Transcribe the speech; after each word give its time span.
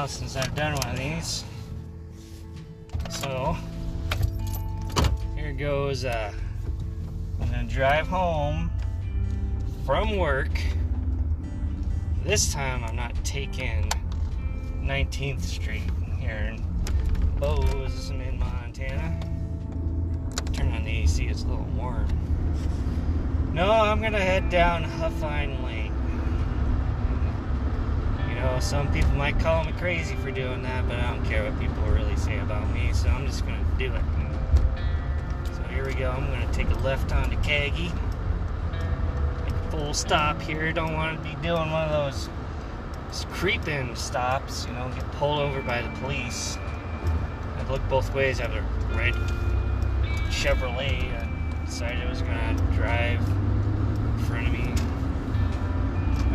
while 0.00 0.08
since 0.08 0.34
I've 0.34 0.54
done 0.54 0.72
one 0.72 0.88
of 0.88 0.96
these. 0.96 1.44
So, 3.10 3.54
here 5.36 5.52
goes. 5.52 6.06
Uh, 6.06 6.32
I'm 7.38 7.50
gonna 7.50 7.64
drive 7.64 8.06
home 8.06 8.70
from 9.84 10.16
work. 10.16 10.58
This 12.24 12.50
time 12.50 12.82
I'm 12.82 12.96
not 12.96 13.12
taking 13.24 13.90
19th 14.80 15.42
Street 15.42 15.82
here 16.18 16.50
in 16.50 16.64
Bozeman, 17.38 18.22
in 18.22 18.38
Montana. 18.38 19.20
Turn 20.54 20.72
on 20.72 20.82
the 20.82 21.02
AC, 21.02 21.26
it's 21.26 21.42
a 21.42 21.46
little 21.46 21.64
warm. 21.76 22.08
No, 23.52 23.70
I'm 23.70 24.00
gonna 24.00 24.18
head 24.18 24.48
down 24.48 24.82
Huffine 24.82 25.62
Lane. 25.62 25.89
Some 28.60 28.92
people 28.92 29.10
might 29.12 29.40
call 29.40 29.64
me 29.64 29.72
crazy 29.72 30.14
for 30.16 30.30
doing 30.30 30.62
that, 30.62 30.86
but 30.86 30.98
I 30.98 31.14
don't 31.14 31.24
care 31.24 31.42
what 31.42 31.58
people 31.58 31.82
really 31.84 32.14
say 32.16 32.38
about 32.38 32.70
me, 32.72 32.92
so 32.92 33.08
I'm 33.08 33.26
just 33.26 33.44
gonna 33.44 33.64
do 33.78 33.92
it. 33.92 34.02
So 35.54 35.62
here 35.64 35.86
we 35.86 35.94
go. 35.94 36.10
I'm 36.10 36.26
gonna 36.30 36.52
take 36.52 36.70
a 36.70 36.78
left 36.80 37.12
onto 37.12 37.36
Kagy. 37.38 37.90
Full 39.70 39.94
stop 39.94 40.40
here. 40.42 40.72
Don't 40.72 40.92
want 40.92 41.16
to 41.16 41.28
be 41.28 41.34
doing 41.42 41.70
one 41.70 41.84
of 41.84 41.90
those 41.90 42.28
creeping 43.32 43.96
stops, 43.96 44.66
you 44.66 44.74
know, 44.74 44.88
get 44.94 45.10
pulled 45.12 45.40
over 45.40 45.62
by 45.62 45.80
the 45.82 45.88
police. 46.00 46.58
I 47.58 47.64
look 47.70 47.80
both 47.88 48.14
ways. 48.14 48.40
I 48.40 48.46
have 48.46 48.54
a 48.54 48.96
red 48.96 49.14
Chevrolet. 50.28 51.10
I 51.18 51.64
decided 51.64 52.06
I 52.06 52.10
was 52.10 52.22
gonna 52.22 52.54
drive 52.74 53.20
in 53.20 54.24
front 54.26 54.46
of 54.46 54.52
me. 54.52 54.74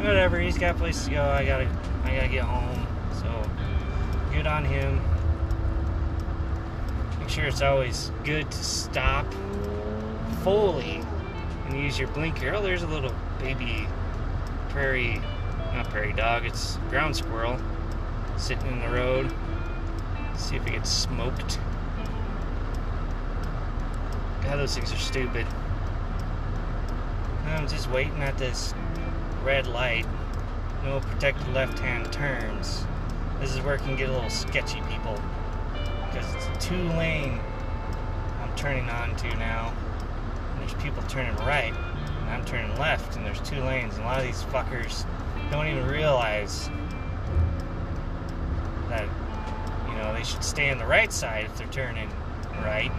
Whatever. 0.03 0.39
He's 0.39 0.57
got 0.57 0.77
places 0.77 1.05
to 1.05 1.11
go. 1.11 1.23
I 1.23 1.45
gotta. 1.45 1.69
I 2.03 2.15
gotta 2.15 2.27
get 2.27 2.43
home. 2.43 2.87
So 3.13 3.49
good 4.33 4.47
on 4.47 4.65
him. 4.65 5.01
Make 7.19 7.29
sure 7.29 7.45
it's 7.45 7.61
always 7.61 8.11
good 8.23 8.49
to 8.51 8.63
stop 8.63 9.25
fully 10.43 11.01
and 11.67 11.77
use 11.77 11.97
your 11.97 12.07
blinker. 12.09 12.53
Oh, 12.53 12.61
there's 12.61 12.83
a 12.83 12.87
little 12.87 13.13
baby 13.39 13.87
prairie 14.69 15.21
not 15.75 15.89
prairie 15.89 16.13
dog, 16.13 16.45
it's 16.45 16.77
ground 16.89 17.15
squirrel 17.15 17.59
sitting 18.37 18.65
in 18.67 18.79
the 18.79 18.87
road. 18.87 19.33
See 20.37 20.55
if 20.55 20.65
it 20.65 20.71
gets 20.71 20.89
smoked. 20.89 21.59
God, 24.41 24.57
those 24.57 24.75
things 24.75 24.93
are 24.93 24.97
stupid. 24.97 25.45
I'm 27.47 27.67
just 27.67 27.89
waiting 27.89 28.21
at 28.21 28.37
this 28.37 28.73
red 29.45 29.67
light. 29.67 30.07
No 30.83 30.99
protected 30.99 31.47
left 31.53 31.77
hand 31.79 32.11
turns. 32.11 32.83
This 33.39 33.53
is 33.53 33.61
where 33.61 33.75
it 33.75 33.81
can 33.81 33.95
get 33.95 34.09
a 34.09 34.11
little 34.11 34.29
sketchy, 34.29 34.81
people. 34.89 35.21
Because 36.11 36.33
it's 36.33 36.47
a 36.47 36.69
two 36.69 36.83
lane 36.93 37.39
I'm 38.41 38.55
turning 38.55 38.89
on 38.89 39.15
to 39.17 39.35
now. 39.37 39.71
And 40.51 40.61
there's 40.61 40.73
people 40.81 41.03
turning 41.03 41.35
right, 41.37 41.73
and 41.73 42.29
I'm 42.29 42.43
turning 42.45 42.75
left, 42.79 43.15
and 43.15 43.25
there's 43.25 43.41
two 43.41 43.59
lanes. 43.61 43.95
And 43.95 44.03
a 44.03 44.07
lot 44.07 44.17
of 44.17 44.25
these 44.25 44.43
fuckers 44.43 45.05
don't 45.51 45.67
even 45.67 45.87
realize 45.87 46.69
that 48.89 49.07
you 49.87 49.95
know 49.95 50.13
they 50.13 50.23
should 50.23 50.43
stay 50.43 50.71
on 50.71 50.77
the 50.77 50.85
right 50.85 51.11
side 51.11 51.45
if 51.45 51.55
they're 51.57 51.67
turning 51.67 52.09
right 52.63 52.91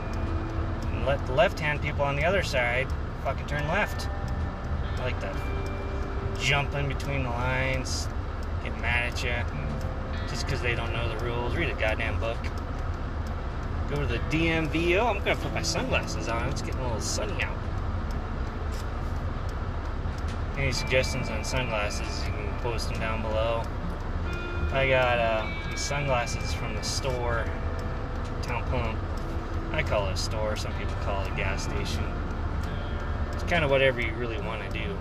and 0.92 1.06
let 1.06 1.24
the 1.26 1.32
left-hand 1.32 1.80
people 1.80 2.04
on 2.04 2.16
the 2.16 2.24
other 2.24 2.42
side 2.42 2.86
fucking 3.24 3.46
turn 3.46 3.66
left 3.68 4.08
I 4.96 5.04
like 5.04 5.20
that 5.20 5.34
jumping 6.36 6.88
between 6.88 7.22
the 7.22 7.30
lines 7.30 8.08
get 8.64 8.78
mad 8.80 9.12
at 9.12 9.22
you 9.22 9.34
just 10.28 10.44
because 10.44 10.60
they 10.60 10.74
don't 10.74 10.92
know 10.92 11.08
the 11.18 11.24
rules 11.24 11.54
read 11.54 11.68
a 11.68 11.74
goddamn 11.74 12.18
book 12.20 12.38
go 13.88 13.96
to 13.96 14.06
the 14.06 14.18
DMV 14.30 14.96
oh 14.96 15.06
I'm 15.06 15.18
gonna 15.18 15.36
put 15.36 15.52
my 15.52 15.62
sunglasses 15.62 16.28
on 16.28 16.48
it's 16.48 16.62
getting 16.62 16.80
a 16.80 16.84
little 16.84 17.00
sunny 17.00 17.42
out 17.42 17.56
any 20.58 20.72
suggestions 20.72 21.28
on 21.28 21.44
sunglasses, 21.44 22.24
you 22.24 22.32
can 22.32 22.58
post 22.60 22.88
them 22.88 22.98
down 22.98 23.20
below. 23.20 23.62
I 24.72 24.88
got 24.88 25.18
uh, 25.18 25.46
these 25.70 25.80
sunglasses 25.80 26.54
from 26.54 26.74
the 26.74 26.82
store, 26.82 27.44
Town 28.42 28.64
Pump. 28.70 28.98
I 29.72 29.82
call 29.82 30.08
it 30.08 30.12
a 30.12 30.16
store, 30.16 30.56
some 30.56 30.72
people 30.74 30.94
call 31.02 31.22
it 31.24 31.32
a 31.32 31.36
gas 31.36 31.64
station. 31.64 32.04
It's 33.32 33.42
kind 33.44 33.64
of 33.64 33.70
whatever 33.70 34.00
you 34.00 34.14
really 34.14 34.40
want 34.40 34.62
to 34.62 34.78
do. 34.78 34.96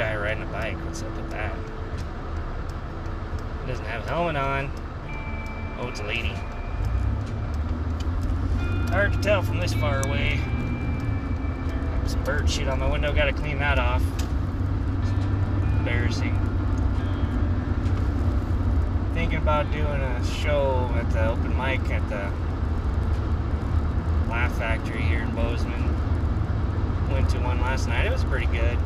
Guy 0.00 0.16
riding 0.16 0.42
a 0.44 0.46
bike, 0.46 0.78
what's 0.86 1.02
up 1.02 1.14
with 1.14 1.30
that? 1.30 1.54
He 3.60 3.66
doesn't 3.70 3.84
have 3.84 4.02
a 4.02 4.08
helmet 4.08 4.34
on. 4.34 4.70
Oh, 5.78 5.88
it's 5.88 6.00
a 6.00 6.04
lady. 6.04 6.32
Hard 8.92 9.12
to 9.12 9.18
tell 9.20 9.42
from 9.42 9.60
this 9.60 9.74
far 9.74 10.00
away 10.06 10.40
some 12.06 12.24
bird 12.24 12.48
shit 12.48 12.66
on 12.66 12.78
my 12.78 12.90
window. 12.90 13.12
Got 13.12 13.26
to 13.26 13.34
clean 13.34 13.58
that 13.58 13.78
off. 13.78 14.02
embarrassing. 15.80 16.34
Thinking 19.12 19.36
about 19.36 19.70
doing 19.70 19.84
a 19.84 20.24
show 20.24 20.90
at 20.94 21.10
the 21.10 21.28
open 21.28 21.54
mic 21.58 21.82
at 21.90 22.08
the 22.08 22.32
Laugh 24.30 24.56
Factory 24.56 25.02
here 25.02 25.20
in 25.20 25.34
Bozeman. 25.34 25.94
Went 27.12 27.28
to 27.28 27.38
one 27.40 27.60
last 27.60 27.86
night. 27.86 28.06
It 28.06 28.12
was 28.12 28.24
pretty 28.24 28.46
good. 28.46 28.78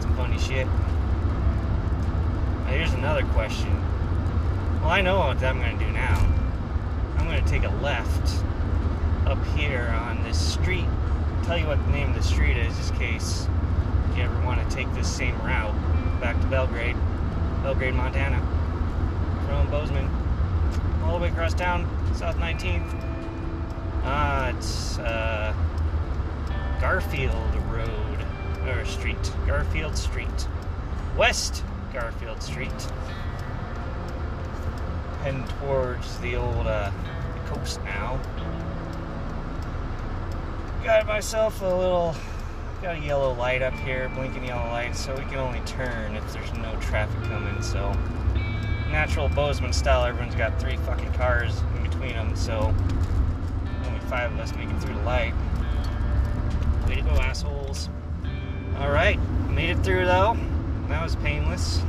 Some 0.00 0.16
funny 0.16 0.38
shit. 0.38 0.66
Here's 2.68 2.92
another 2.94 3.24
question. 3.26 3.74
Well, 4.80 4.90
I 4.90 5.00
know 5.00 5.18
what 5.18 5.42
I'm 5.42 5.60
going 5.60 5.78
to 5.78 5.84
do 5.84 5.90
now. 5.92 6.18
I'm 7.18 7.26
going 7.26 7.42
to 7.42 7.50
take 7.50 7.64
a 7.64 7.74
left 7.82 8.42
up 9.26 9.44
here 9.56 9.94
on 10.00 10.22
this 10.22 10.38
street 10.38 10.86
tell 11.50 11.58
you 11.58 11.66
what 11.66 11.84
the 11.86 11.90
name 11.90 12.10
of 12.10 12.14
the 12.14 12.22
street 12.22 12.56
is, 12.56 12.76
just 12.76 12.92
in 12.92 12.98
case 13.00 13.48
you 14.14 14.22
ever 14.22 14.40
want 14.44 14.62
to 14.62 14.76
take 14.76 14.92
this 14.94 15.12
same 15.12 15.36
route 15.42 15.74
back 16.20 16.40
to 16.40 16.46
Belgrade, 16.46 16.94
Belgrade, 17.64 17.92
Montana, 17.92 18.38
from 19.48 19.68
Bozeman, 19.68 20.08
all 21.02 21.18
the 21.18 21.24
way 21.24 21.28
across 21.28 21.52
town, 21.52 21.88
South 22.14 22.36
19th. 22.36 22.88
Ah, 24.04 24.46
uh, 24.46 24.56
it's 24.56 24.98
uh, 25.00 25.52
Garfield 26.80 27.56
Road, 27.68 28.24
or 28.68 28.84
Street, 28.84 29.32
Garfield 29.46 29.96
Street, 29.96 30.48
West 31.16 31.64
Garfield 31.92 32.42
Street, 32.42 32.72
heading 35.22 35.46
towards 35.58 36.18
the 36.18 36.36
old 36.36 36.66
uh, 36.66 36.90
coast 37.46 37.82
now. 37.84 38.20
Got 40.84 41.06
myself 41.06 41.60
a 41.62 41.66
little 41.66 42.14
got 42.80 42.96
a 42.96 42.98
yellow 43.00 43.34
light 43.34 43.60
up 43.60 43.74
here 43.74 44.10
blinking 44.14 44.46
yellow 44.46 44.70
light 44.70 44.96
so 44.96 45.14
we 45.14 45.22
can 45.24 45.36
only 45.36 45.60
turn 45.60 46.16
if 46.16 46.32
there's 46.32 46.52
no 46.54 46.74
traffic 46.80 47.22
coming 47.24 47.60
so. 47.62 47.92
Natural 48.90 49.28
bozeman 49.28 49.72
style 49.72 50.04
everyone's 50.04 50.34
got 50.34 50.58
three 50.58 50.76
fucking 50.78 51.12
cars 51.12 51.60
in 51.76 51.82
between 51.82 52.14
them 52.14 52.34
so. 52.34 52.74
Only 53.84 54.00
five 54.08 54.32
of 54.32 54.38
us 54.40 54.54
making 54.54 54.80
through 54.80 54.94
the 54.94 55.02
light. 55.02 55.34
Way 56.88 56.96
to 56.96 57.02
go 57.02 57.10
assholes 57.10 57.90
all 58.80 58.90
right 58.90 59.18
made 59.50 59.70
it 59.70 59.78
through 59.84 60.04
though 60.04 60.36
that 60.88 61.02
was 61.02 61.14
painless 61.16 61.82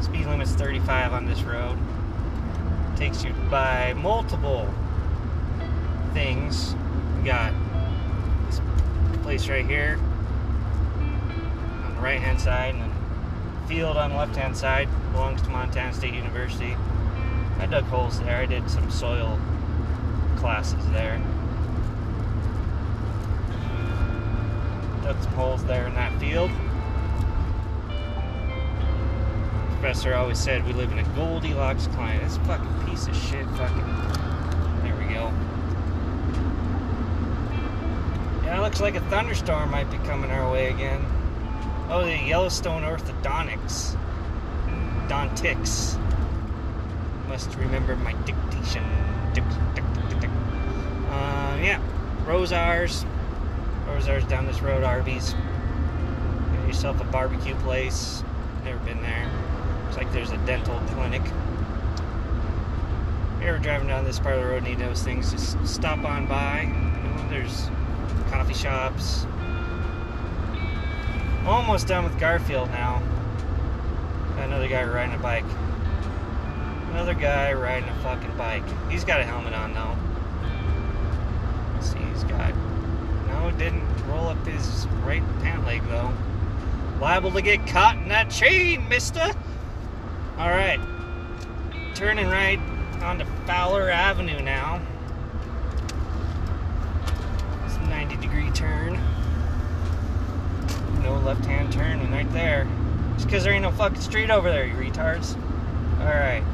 speed 0.00 0.26
limit's 0.26 0.52
35 0.52 1.12
on 1.12 1.26
this 1.26 1.42
road 1.42 1.78
takes 2.96 3.24
you 3.24 3.32
by 3.50 3.92
multiple 3.94 4.68
things 6.12 6.74
we 7.16 7.24
got 7.24 7.52
this 8.46 8.60
place 9.22 9.48
right 9.48 9.66
here 9.66 9.98
on 11.00 11.94
the 11.96 12.00
right 12.00 12.20
hand 12.20 12.40
side 12.40 12.74
and 12.74 12.82
then 12.82 12.98
field 13.68 13.98
on 13.98 14.10
the 14.10 14.16
left 14.16 14.34
hand 14.34 14.56
side 14.56 14.88
belongs 15.12 15.42
to 15.42 15.50
Montana 15.50 15.92
State 15.92 16.14
University. 16.14 16.74
I 17.58 17.66
dug 17.66 17.84
holes 17.84 18.18
there. 18.20 18.38
I 18.38 18.46
did 18.46 18.70
some 18.70 18.90
soil 18.90 19.38
classes 20.36 20.84
there. 20.90 21.20
Some 25.08 25.32
holes 25.32 25.64
there 25.64 25.86
in 25.86 25.94
that 25.94 26.18
field. 26.20 26.50
professor 29.80 30.14
always 30.14 30.38
said 30.38 30.66
we 30.66 30.72
live 30.72 30.90
in 30.90 30.98
a 30.98 31.04
Goldilocks 31.14 31.86
climate. 31.88 32.22
This 32.22 32.36
fucking 32.38 32.86
piece 32.86 33.06
of 33.06 33.16
shit 33.16 33.46
fucking 33.56 33.86
There 34.82 34.94
we 34.96 35.14
go. 35.14 35.32
Yeah, 38.44 38.58
it 38.58 38.60
looks 38.60 38.80
like 38.80 38.96
a 38.96 39.00
thunderstorm 39.02 39.70
might 39.70 39.90
be 39.90 39.96
coming 39.98 40.30
our 40.30 40.50
way 40.50 40.70
again. 40.70 41.04
Oh, 41.88 42.04
the 42.04 42.10
Yellowstone 42.10 42.82
orthodontics. 42.82 43.96
Dontics. 45.08 45.98
Must 47.28 47.54
remember 47.54 47.96
my 47.96 48.12
dictation. 48.24 48.84
Dic, 49.32 49.44
dic, 49.74 49.84
dic, 50.20 50.30
uh, 51.08 51.56
yeah, 51.62 51.80
Rosauers. 52.26 53.06
Rosauers 53.88 54.28
down 54.28 54.46
this 54.46 54.60
road, 54.60 54.84
Arby's. 54.84 55.34
Get 56.52 56.66
yourself 56.68 57.00
a 57.00 57.04
barbecue 57.04 57.54
place. 57.56 58.22
Never 58.64 58.78
been 58.84 59.02
there. 59.02 59.30
Looks 59.84 59.96
like 59.96 60.12
there's 60.12 60.30
a 60.30 60.36
dental 60.38 60.78
clinic. 60.88 61.22
If 63.36 63.42
you're 63.42 63.54
ever 63.54 63.58
driving 63.58 63.88
down 63.88 64.04
this 64.04 64.18
part 64.18 64.36
of 64.36 64.42
the 64.42 64.48
road, 64.50 64.64
need 64.64 64.78
those 64.78 65.02
things, 65.02 65.30
just 65.32 65.66
stop 65.66 66.04
on 66.04 66.26
by. 66.26 66.62
You 66.62 66.68
know, 66.68 67.28
there's 67.30 67.68
coffee 68.30 68.54
shops. 68.54 69.26
Almost 71.46 71.86
done 71.86 72.04
with 72.04 72.18
Garfield 72.20 72.68
now. 72.70 73.02
Got 74.36 74.46
another 74.46 74.68
guy 74.68 74.84
riding 74.84 75.14
a 75.14 75.18
bike. 75.18 75.44
Another 76.90 77.14
guy 77.14 77.52
riding 77.52 77.88
a 77.88 77.94
fucking 78.02 78.36
bike. 78.36 78.64
He's 78.90 79.04
got 79.04 79.20
a 79.20 79.24
helmet 79.24 79.54
on 79.54 79.72
though. 79.72 79.96
Let's 81.74 81.92
see, 81.92 81.98
he's 81.98 82.24
got. 82.24 82.52
Didn't 83.58 84.06
roll 84.06 84.28
up 84.28 84.46
his 84.46 84.86
right 85.04 85.22
pant 85.40 85.66
leg 85.66 85.82
though. 85.88 86.12
Liable 87.00 87.32
to 87.32 87.42
get 87.42 87.66
caught 87.66 87.96
in 87.96 88.06
that 88.08 88.30
chain, 88.30 88.88
mister. 88.88 89.32
Alright. 90.38 90.78
Turning 91.96 92.28
right 92.28 92.60
onto 93.02 93.24
Fowler 93.46 93.90
Avenue 93.90 94.40
now. 94.40 94.80
It's 97.66 97.74
a 97.74 97.80
90 97.90 98.16
degree 98.18 98.50
turn. 98.52 98.92
No 101.02 101.18
left 101.18 101.44
hand 101.44 101.72
turn 101.72 101.98
and 101.98 102.12
right 102.12 102.30
there. 102.32 102.68
Just 103.14 103.26
because 103.26 103.42
there 103.42 103.52
ain't 103.52 103.62
no 103.62 103.72
fucking 103.72 104.00
street 104.00 104.30
over 104.30 104.48
there, 104.52 104.66
you 104.66 104.74
retards. 104.74 105.36
Alright. 105.98 106.44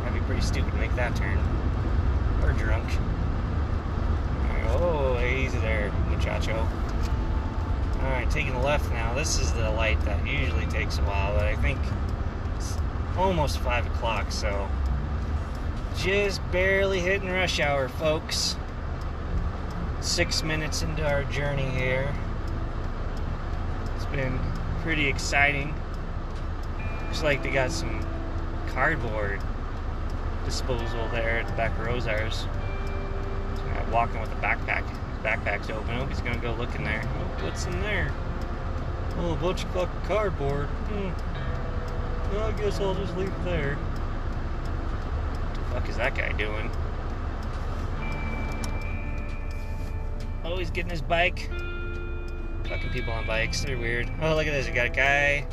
That'd 0.00 0.14
be 0.14 0.20
pretty 0.20 0.40
stupid 0.40 0.70
to 0.70 0.78
make 0.78 0.96
that 0.96 1.14
turn. 1.14 1.38
Or 2.42 2.52
drunk. 2.54 2.88
Oh, 4.70 5.18
easy 5.18 5.58
there, 5.58 5.90
muchacho. 6.18 6.66
Alright, 8.02 8.30
taking 8.30 8.52
the 8.52 8.60
left 8.60 8.90
now. 8.90 9.14
This 9.14 9.38
is 9.38 9.52
the 9.52 9.70
light 9.70 10.00
that 10.04 10.26
usually 10.26 10.66
takes 10.66 10.98
a 10.98 11.02
while, 11.02 11.34
but 11.34 11.44
I 11.44 11.56
think 11.56 11.78
it's 12.56 12.76
almost 13.16 13.58
5 13.58 13.86
o'clock, 13.86 14.32
so 14.32 14.68
just 15.96 16.40
barely 16.50 17.00
hitting 17.00 17.30
rush 17.30 17.60
hour, 17.60 17.88
folks. 17.88 18.56
Six 20.00 20.42
minutes 20.42 20.82
into 20.82 21.08
our 21.08 21.24
journey 21.24 21.68
here. 21.70 22.12
It's 23.96 24.06
been 24.06 24.38
pretty 24.82 25.06
exciting. 25.06 25.74
Looks 27.06 27.22
like 27.22 27.42
they 27.42 27.50
got 27.50 27.70
some 27.70 28.04
cardboard 28.68 29.40
disposal 30.44 31.08
there 31.10 31.40
at 31.40 31.46
the 31.46 31.52
back 31.54 31.78
of 31.78 31.86
Rosauers. 31.86 32.46
So 33.56 33.92
walking 33.92 34.20
with 34.20 34.30
a 34.30 34.36
backpack. 34.36 34.84
Backpack's 35.22 35.70
open. 35.70 35.98
Oh, 35.98 36.06
he's 36.06 36.20
gonna 36.20 36.38
go 36.38 36.52
look 36.54 36.74
in 36.74 36.84
there. 36.84 37.02
Oh, 37.04 37.44
what's 37.44 37.66
in 37.66 37.80
there? 37.80 38.12
Oh, 39.16 39.32
a 39.32 39.36
bunch 39.36 39.64
of 39.64 39.70
fucking 39.70 40.00
cardboard. 40.02 40.66
Hmm. 40.66 42.34
Well, 42.34 42.48
I 42.48 42.52
guess 42.52 42.78
I'll 42.78 42.94
just 42.94 43.16
leave 43.16 43.28
it 43.28 43.44
there. 43.44 43.74
What 43.74 45.54
the 45.54 45.60
fuck 45.80 45.88
is 45.88 45.96
that 45.96 46.14
guy 46.14 46.32
doing? 46.32 46.70
Oh, 50.44 50.56
he's 50.56 50.70
getting 50.70 50.90
his 50.90 51.02
bike. 51.02 51.50
Fucking 52.68 52.90
people 52.90 53.12
on 53.12 53.26
bikes, 53.26 53.62
they're 53.62 53.78
weird. 53.78 54.10
Oh, 54.20 54.34
look 54.34 54.46
at 54.46 54.52
this. 54.52 54.68
You 54.68 54.74
got 54.74 54.86
a 54.86 54.90
guy. 54.90 55.46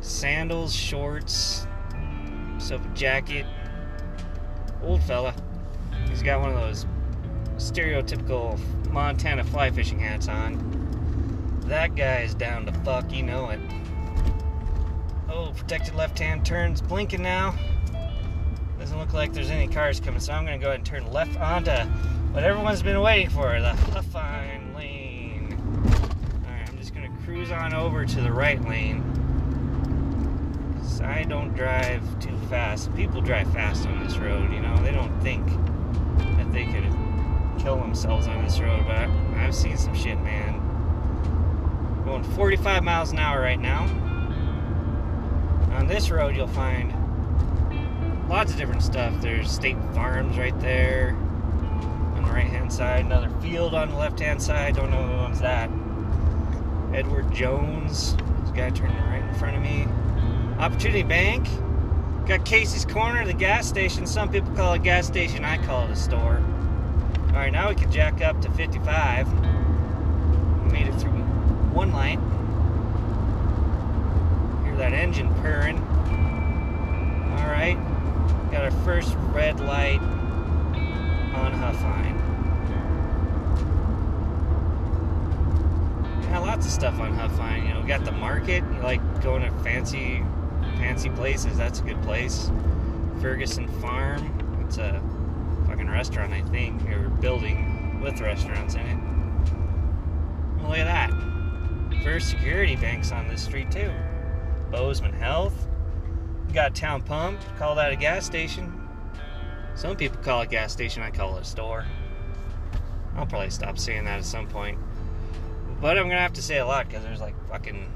Sandals, 0.00 0.74
shorts, 0.74 1.66
himself 2.50 2.84
a 2.84 2.88
jacket. 2.94 3.44
Old 4.82 5.02
fella. 5.02 5.34
He's 6.08 6.22
got 6.22 6.40
one 6.40 6.50
of 6.50 6.56
those 6.56 6.86
stereotypical 7.56 8.58
Montana 8.90 9.44
fly 9.44 9.70
fishing 9.70 9.98
hats 9.98 10.28
on. 10.28 11.60
That 11.66 11.94
guy 11.94 12.20
is 12.20 12.34
down 12.34 12.66
to 12.66 12.72
fuck, 12.80 13.12
you 13.12 13.22
know 13.22 13.50
it. 13.50 13.60
Oh, 15.28 15.52
protected 15.56 15.94
left 15.94 16.18
hand 16.18 16.46
turns 16.46 16.80
blinking 16.80 17.22
now. 17.22 17.54
Doesn't 18.78 18.98
look 18.98 19.12
like 19.12 19.32
there's 19.32 19.50
any 19.50 19.66
cars 19.66 20.00
coming, 20.00 20.20
so 20.20 20.32
I'm 20.32 20.44
gonna 20.44 20.58
go 20.58 20.68
ahead 20.68 20.80
and 20.80 20.86
turn 20.86 21.12
left 21.12 21.38
onto 21.40 21.72
what 22.32 22.44
everyone's 22.44 22.82
been 22.82 23.00
waiting 23.00 23.30
for 23.30 23.60
the 23.60 23.72
Huffine 23.92 24.74
lane. 24.76 25.58
Alright, 26.46 26.68
I'm 26.68 26.78
just 26.78 26.94
gonna 26.94 27.10
cruise 27.24 27.50
on 27.50 27.74
over 27.74 28.04
to 28.04 28.20
the 28.20 28.32
right 28.32 28.62
lane. 28.68 29.02
I 31.02 31.24
don't 31.24 31.54
drive 31.54 32.02
too 32.20 32.36
fast. 32.48 32.94
People 32.96 33.20
drive 33.20 33.52
fast 33.52 33.86
on 33.86 34.02
this 34.02 34.16
road, 34.16 34.52
you 34.52 34.60
know, 34.60 34.76
they 34.82 34.92
don't 34.92 35.20
think 35.20 35.46
that 36.36 36.52
they 36.52 36.64
could 36.66 36.84
kill 37.66 37.78
themselves 37.78 38.28
on 38.28 38.44
this 38.44 38.60
road, 38.60 38.84
but 38.86 39.10
I've 39.40 39.52
seen 39.52 39.76
some 39.76 39.92
shit, 39.92 40.20
man. 40.20 40.62
Going 42.04 42.22
45 42.22 42.84
miles 42.84 43.10
an 43.10 43.18
hour 43.18 43.40
right 43.40 43.58
now. 43.58 43.82
On 45.72 45.88
this 45.88 46.08
road, 46.08 46.36
you'll 46.36 46.46
find 46.46 46.94
lots 48.28 48.52
of 48.52 48.56
different 48.56 48.84
stuff. 48.84 49.20
There's 49.20 49.50
state 49.50 49.76
farms 49.94 50.38
right 50.38 50.56
there 50.60 51.16
on 52.14 52.22
the 52.22 52.30
right 52.30 52.46
hand 52.46 52.72
side, 52.72 53.04
another 53.04 53.30
field 53.40 53.74
on 53.74 53.90
the 53.90 53.96
left 53.96 54.20
hand 54.20 54.40
side. 54.40 54.76
Don't 54.76 54.92
know 54.92 55.02
who 55.02 55.14
owns 55.14 55.40
that. 55.40 55.68
Edward 56.94 57.34
Jones, 57.34 58.14
this 58.42 58.50
guy 58.52 58.70
turning 58.70 58.96
right 58.96 59.24
in 59.24 59.34
front 59.34 59.56
of 59.56 59.62
me. 59.62 59.88
Opportunity 60.60 61.02
Bank. 61.02 61.48
Got 62.28 62.44
Casey's 62.44 62.84
Corner, 62.84 63.24
the 63.24 63.32
gas 63.32 63.66
station. 63.66 64.06
Some 64.06 64.30
people 64.30 64.54
call 64.54 64.74
it 64.74 64.76
a 64.76 64.82
gas 64.82 65.08
station, 65.08 65.44
I 65.44 65.58
call 65.58 65.86
it 65.86 65.90
a 65.90 65.96
store. 65.96 66.40
Alright, 67.36 67.52
now 67.52 67.68
we 67.68 67.74
can 67.74 67.92
jack 67.92 68.22
up 68.22 68.40
to 68.40 68.50
55. 68.52 69.30
We 69.30 70.72
made 70.72 70.86
it 70.86 70.94
through 70.94 71.10
one 71.70 71.92
light. 71.92 72.18
Hear 74.64 74.74
that 74.78 74.94
engine 74.94 75.28
purring. 75.42 75.76
Alright, 77.38 77.76
got 78.50 78.62
our 78.64 78.70
first 78.86 79.14
red 79.34 79.60
light 79.60 80.00
on 80.00 81.52
Huffine. 81.52 82.16
Yeah, 86.22 86.38
lots 86.38 86.64
of 86.64 86.72
stuff 86.72 86.98
on 86.98 87.12
Huffine. 87.12 87.68
You 87.68 87.74
know, 87.74 87.80
we 87.82 87.86
got 87.86 88.06
the 88.06 88.12
market. 88.12 88.64
You 88.72 88.80
like 88.80 89.02
going 89.22 89.42
to 89.42 89.50
fancy, 89.62 90.22
fancy 90.78 91.10
places. 91.10 91.58
That's 91.58 91.80
a 91.80 91.82
good 91.82 92.00
place. 92.00 92.50
Ferguson 93.20 93.68
Farm. 93.82 94.32
It's 94.64 94.78
a 94.78 95.02
fucking 95.66 95.90
restaurant, 95.90 96.32
I 96.32 96.40
think, 96.42 96.80
or 96.88 97.05
building 97.20 98.00
with 98.00 98.20
restaurants 98.20 98.74
in 98.74 98.80
it. 98.80 98.98
Well, 100.58 100.68
look 100.68 100.78
at 100.78 100.84
that. 101.10 102.02
First 102.02 102.30
Security 102.30 102.76
Bank's 102.76 103.12
on 103.12 103.28
this 103.28 103.42
street 103.42 103.70
too. 103.70 103.90
Bozeman 104.70 105.12
Health. 105.12 105.66
We 106.46 106.52
got 106.52 106.74
Town 106.74 107.02
Pump. 107.02 107.40
Call 107.58 107.74
that 107.76 107.92
a 107.92 107.96
gas 107.96 108.26
station. 108.26 108.88
Some 109.74 109.96
people 109.96 110.18
call 110.22 110.42
it 110.42 110.44
a 110.44 110.48
gas 110.48 110.72
station. 110.72 111.02
I 111.02 111.10
call 111.10 111.36
it 111.36 111.42
a 111.42 111.44
store. 111.44 111.84
I'll 113.16 113.26
probably 113.26 113.50
stop 113.50 113.78
saying 113.78 114.04
that 114.04 114.18
at 114.18 114.24
some 114.24 114.46
point. 114.46 114.78
But 115.80 115.98
I'm 115.98 116.04
gonna 116.08 116.20
have 116.20 116.34
to 116.34 116.42
say 116.42 116.58
a 116.58 116.66
lot 116.66 116.88
because 116.88 117.02
there's 117.02 117.20
like 117.20 117.34
fucking 117.48 117.92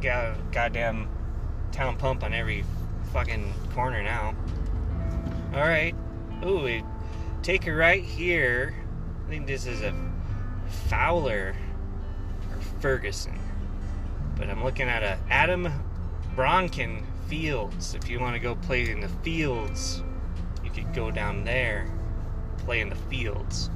go- 0.00 0.34
goddamn 0.52 1.08
town 1.72 1.96
pump 1.96 2.22
on 2.22 2.32
every 2.32 2.64
fucking 3.12 3.52
corner 3.74 4.02
now. 4.02 4.34
All 5.54 5.60
right. 5.60 5.94
Ooh, 6.44 6.82
take 7.42 7.66
a 7.66 7.74
right 7.74 8.02
here. 8.02 8.74
I 9.26 9.30
think 9.30 9.46
this 9.46 9.66
is 9.66 9.82
a 9.82 9.94
Fowler 10.88 11.54
or 12.50 12.60
Ferguson. 12.80 13.38
But 14.36 14.50
I'm 14.50 14.62
looking 14.62 14.88
at 14.88 15.02
a 15.02 15.18
Adam 15.30 15.68
Bronken 16.34 17.02
Fields. 17.28 17.94
If 17.94 18.08
you 18.08 18.20
want 18.20 18.34
to 18.34 18.40
go 18.40 18.54
play 18.54 18.90
in 18.90 19.00
the 19.00 19.08
fields, 19.08 20.02
you 20.62 20.70
could 20.70 20.92
go 20.94 21.10
down 21.10 21.44
there, 21.44 21.90
play 22.58 22.80
in 22.80 22.88
the 22.88 22.96
fields. 22.96 23.70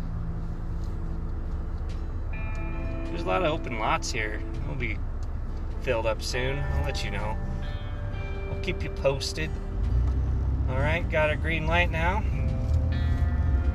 There's 3.05 3.23
a 3.23 3.27
lot 3.27 3.43
of 3.43 3.53
open 3.53 3.79
lots 3.79 4.13
here. 4.13 4.41
We'll 4.67 4.77
be 4.77 4.97
filled 5.83 6.07
up 6.07 6.23
soon. 6.23 6.59
I'll 6.59 6.85
let 6.85 7.05
you 7.05 7.11
know. 7.11 7.37
I'll 8.53 8.61
keep 8.61 8.83
you 8.83 8.91
posted. 8.91 9.51
Alright, 10.69 11.11
got 11.11 11.31
a 11.31 11.37
green 11.37 11.67
light 11.67 11.91
now. 11.91 12.23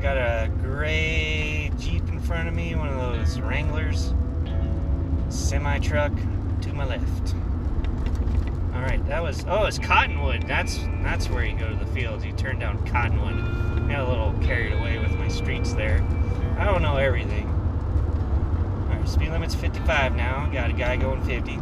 Got 0.05 0.17
a 0.17 0.51
gray 0.61 1.71
Jeep 1.79 2.07
in 2.09 2.19
front 2.19 2.47
of 2.47 2.53
me, 2.53 2.75
one 2.75 2.89
of 2.89 2.95
those 2.95 3.39
Wranglers. 3.39 4.13
Semi 5.29 5.79
truck 5.79 6.11
to 6.61 6.73
my 6.73 6.85
left. 6.85 7.33
Alright, 8.75 9.03
that 9.07 9.23
was 9.23 9.43
oh 9.47 9.63
it's 9.63 9.79
Cottonwood. 9.79 10.43
That's 10.43 10.77
that's 11.01 11.27
where 11.27 11.43
you 11.43 11.57
go 11.57 11.67
to 11.67 11.75
the 11.75 11.87
fields. 11.87 12.23
You 12.23 12.33
turn 12.33 12.59
down 12.59 12.85
Cottonwood. 12.85 13.89
Got 13.89 14.01
a 14.01 14.07
little 14.07 14.31
carried 14.43 14.73
away 14.73 14.99
with 14.99 15.11
my 15.17 15.27
streets 15.27 15.73
there. 15.73 16.05
I 16.59 16.65
don't 16.65 16.83
know 16.83 16.97
everything. 16.97 17.47
Alright, 18.91 19.09
speed 19.09 19.31
limit's 19.31 19.55
55 19.55 20.15
now. 20.15 20.47
Got 20.53 20.69
a 20.69 20.73
guy 20.73 20.97
going 20.97 21.23
50. 21.23 21.57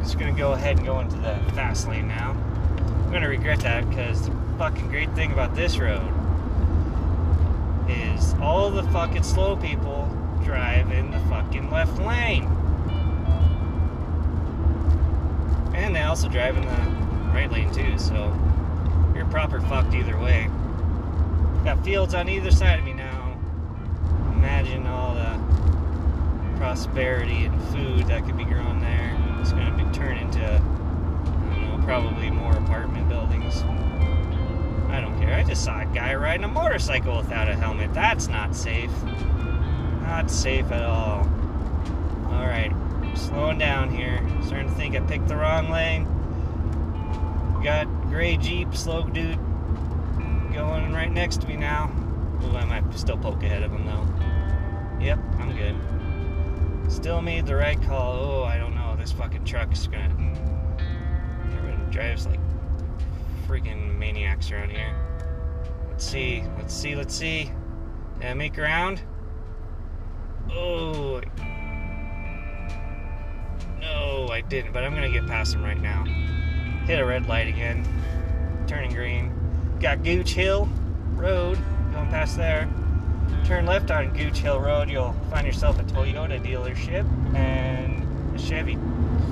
Just 0.00 0.18
gonna 0.18 0.32
go 0.32 0.52
ahead 0.52 0.78
and 0.78 0.86
go 0.86 1.00
into 1.00 1.16
the 1.16 1.38
fast 1.52 1.88
lane 1.88 2.08
now. 2.08 2.30
I'm 2.30 3.12
gonna 3.12 3.28
regret 3.28 3.60
that 3.60 3.86
because 3.90 4.28
the 4.30 4.34
fucking 4.56 4.88
great 4.88 5.14
thing 5.14 5.32
about 5.32 5.54
this 5.54 5.76
road 5.76 6.15
is 7.88 8.34
all 8.40 8.70
the 8.70 8.82
fucking 8.84 9.22
slow 9.22 9.56
people 9.56 10.08
drive 10.44 10.90
in 10.92 11.10
the 11.10 11.18
fucking 11.28 11.70
left 11.70 11.98
lane. 12.00 12.44
And 15.74 15.94
they 15.94 16.02
also 16.02 16.28
drive 16.28 16.56
in 16.56 16.64
the 16.64 17.32
right 17.32 17.50
lane 17.50 17.72
too, 17.72 17.98
so 17.98 18.34
you're 19.14 19.26
proper 19.26 19.60
fucked 19.60 19.94
either 19.94 20.18
way. 20.18 20.48
Got 21.64 21.84
fields 21.84 22.14
on 22.14 22.28
either 22.28 22.50
side 22.50 22.78
of 22.78 22.84
me 22.84 22.92
now. 22.92 23.36
Imagine 24.34 24.86
all 24.86 25.14
the 25.14 25.38
prosperity 26.58 27.44
and 27.44 27.62
food 27.64 28.06
that 28.06 28.24
could 28.24 28.36
be 28.36 28.44
grown 28.44 28.80
there. 28.80 29.16
It's 29.40 29.50
to 29.50 29.72
be 29.76 29.84
turned 29.92 30.20
into, 30.20 30.44
I 30.44 30.58
don't 30.58 31.78
know, 31.78 31.84
probably 31.84 32.30
more 32.30 32.52
apartment 32.52 33.08
buildings. 33.08 33.62
I. 35.26 35.40
I 35.40 35.44
just 35.44 35.64
saw 35.64 35.80
a 35.80 35.86
guy 35.86 36.14
riding 36.14 36.44
a 36.44 36.48
motorcycle 36.48 37.16
without 37.16 37.48
a 37.48 37.54
helmet. 37.54 37.92
That's 37.92 38.28
not 38.28 38.54
safe. 38.54 38.90
Not 40.02 40.30
safe 40.30 40.70
at 40.70 40.82
all. 40.82 41.28
Alright, 42.26 42.72
slowing 43.16 43.58
down 43.58 43.90
here. 43.90 44.20
Starting 44.44 44.68
to 44.68 44.74
think 44.74 44.94
I 44.96 45.00
picked 45.00 45.28
the 45.28 45.36
wrong 45.36 45.70
lane. 45.70 46.04
Got 47.62 47.86
gray 48.08 48.36
Jeep, 48.36 48.74
slow 48.74 49.02
dude 49.02 49.38
going 50.52 50.92
right 50.92 51.10
next 51.12 51.42
to 51.42 51.48
me 51.48 51.56
now. 51.56 51.92
Ooh, 52.42 52.56
I 52.56 52.64
might 52.64 52.94
still 52.94 53.18
poke 53.18 53.42
ahead 53.42 53.62
of 53.62 53.72
him 53.72 53.84
though. 53.84 55.04
Yep, 55.04 55.18
I'm 55.38 55.56
good. 55.56 56.90
Still 56.90 57.20
made 57.20 57.46
the 57.46 57.56
right 57.56 57.80
call. 57.82 58.12
Oh, 58.14 58.44
I 58.44 58.56
don't 58.56 58.74
know. 58.74 58.96
This 58.96 59.12
fucking 59.12 59.44
truck's 59.44 59.86
gonna. 59.86 60.14
Everyone 61.52 61.90
drives 61.90 62.26
like 62.26 62.40
freaking 63.46 63.98
maniacs 63.98 64.50
around 64.50 64.70
here. 64.70 64.94
Let's 65.96 66.04
see. 66.04 66.44
Let's 66.58 66.74
see. 66.74 66.94
Let's 66.94 67.14
see. 67.14 67.50
Did 68.20 68.26
I 68.26 68.34
make 68.34 68.52
ground? 68.52 69.00
Oh. 70.52 71.22
No, 73.80 74.28
I 74.30 74.42
didn't, 74.42 74.74
but 74.74 74.84
I'm 74.84 74.94
gonna 74.94 75.10
get 75.10 75.26
past 75.26 75.54
him 75.54 75.64
right 75.64 75.80
now. 75.80 76.04
Hit 76.84 77.00
a 77.00 77.06
red 77.06 77.26
light 77.28 77.48
again. 77.48 77.82
Turning 78.66 78.92
green. 78.92 79.32
Got 79.80 80.04
Gooch 80.04 80.34
Hill 80.34 80.68
Road 81.14 81.58
going 81.94 82.10
past 82.10 82.36
there. 82.36 82.68
Turn 83.46 83.64
left 83.64 83.90
on 83.90 84.12
Gooch 84.12 84.36
Hill 84.36 84.60
Road, 84.60 84.90
you'll 84.90 85.16
find 85.30 85.46
yourself 85.46 85.80
a 85.80 85.84
Toyota 85.84 86.38
dealership 86.44 87.06
and 87.34 88.34
a 88.34 88.38
Chevy 88.38 88.74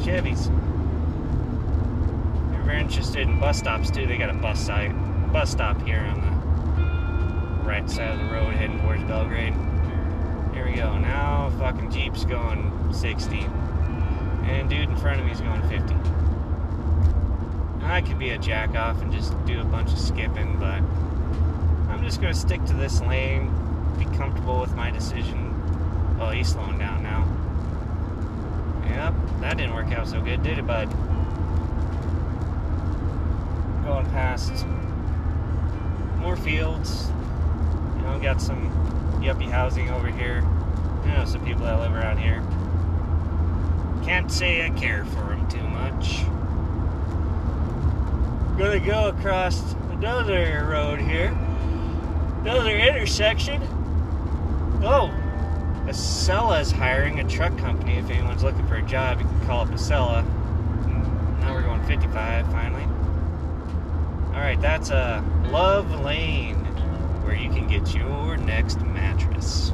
Chevys. 0.01 0.47
If 2.59 2.65
you're 2.65 2.75
interested 2.75 3.29
in 3.29 3.39
bus 3.39 3.59
stops 3.59 3.91
too, 3.91 4.07
they 4.07 4.17
got 4.17 4.31
a 4.31 4.35
bus 4.35 4.59
site 4.59 4.95
bus 5.35 5.51
stop 5.51 5.83
here 5.83 5.99
on 5.99 6.21
the 6.21 6.34
right 7.75 7.91
side 7.91 8.13
of 8.13 8.19
the 8.21 8.33
road 8.33 8.55
heading 8.55 8.81
towards 8.83 9.03
Belgrade. 9.03 9.53
Here 10.53 10.65
we 10.65 10.75
go. 10.75 10.97
Now 10.97 11.51
fucking 11.59 11.91
Jeep's 11.91 12.25
going 12.25 12.71
60. 12.93 13.41
And 14.45 14.71
dude 14.71 14.89
in 14.89 14.97
front 14.97 15.19
of 15.19 15.27
me 15.27 15.33
is 15.33 15.41
going 15.41 15.61
50. 15.69 15.93
I 17.83 18.01
could 18.01 18.17
be 18.17 18.31
a 18.31 18.39
jack 18.39 18.77
off 18.77 19.03
and 19.03 19.13
just 19.13 19.33
do 19.45 19.61
a 19.61 19.65
bunch 19.65 19.93
of 19.93 19.99
skipping, 19.99 20.57
but 20.61 20.83
I'm 21.91 22.01
just 22.05 22.21
gonna 22.21 22.33
stick 22.33 22.65
to 22.67 22.75
this 22.75 23.01
lane, 23.01 23.53
be 23.99 24.05
comfortable 24.17 24.61
with 24.61 24.77
my 24.77 24.93
decision. 24.93 25.51
Oh, 26.21 26.31
he's 26.31 26.47
slowing 26.47 26.79
down 26.79 27.03
now. 27.03 27.27
Yep, 28.89 29.15
that 29.41 29.57
didn't 29.57 29.75
work 29.75 29.91
out 29.91 30.07
so 30.07 30.21
good, 30.21 30.45
did 30.45 30.61
it, 30.61 30.67
bud? 30.69 30.89
Going 33.85 34.09
past 34.11 34.65
more 36.21 36.37
fields. 36.37 37.11
Know, 38.15 38.23
got 38.23 38.41
some 38.41 38.71
yuppie 39.21 39.51
housing 39.51 39.91
over 39.91 40.09
here. 40.09 40.47
You 41.05 41.13
know, 41.13 41.25
some 41.25 41.45
people 41.45 41.65
that 41.65 41.79
live 41.81 41.93
around 41.93 42.19
here. 42.19 42.43
Can't 44.05 44.31
say 44.31 44.67
I 44.67 44.71
care 44.71 45.05
for 45.05 45.25
them 45.25 45.49
too 45.49 45.63
much 45.63 46.25
gonna 48.57 48.79
go 48.79 49.09
across 49.09 49.75
another 49.91 50.67
road 50.71 51.01
here. 51.01 51.37
Another 52.43 52.77
intersection. 52.77 53.61
Oh, 54.85 55.11
Acella's 55.87 56.71
hiring 56.71 57.19
a 57.19 57.29
truck 57.29 57.57
company. 57.59 57.95
If 57.95 58.09
anyone's 58.11 58.45
looking 58.45 58.67
for 58.69 58.77
a 58.77 58.83
job, 58.83 59.21
you 59.21 59.27
can 59.27 59.47
call 59.47 59.63
up 59.63 59.69
Acela. 59.69 60.25
Now 61.41 61.53
we're 61.53 61.63
going 61.63 61.83
55 61.85 62.47
finally. 62.53 62.85
Alright, 64.29 64.61
that's 64.61 64.91
a 64.91 65.25
Love 65.51 65.91
Lane 66.03 66.64
where 67.25 67.35
you 67.35 67.49
can 67.49 67.67
get 67.67 67.95
your 67.95 68.37
next 68.37 68.81
mattress. 68.83 69.73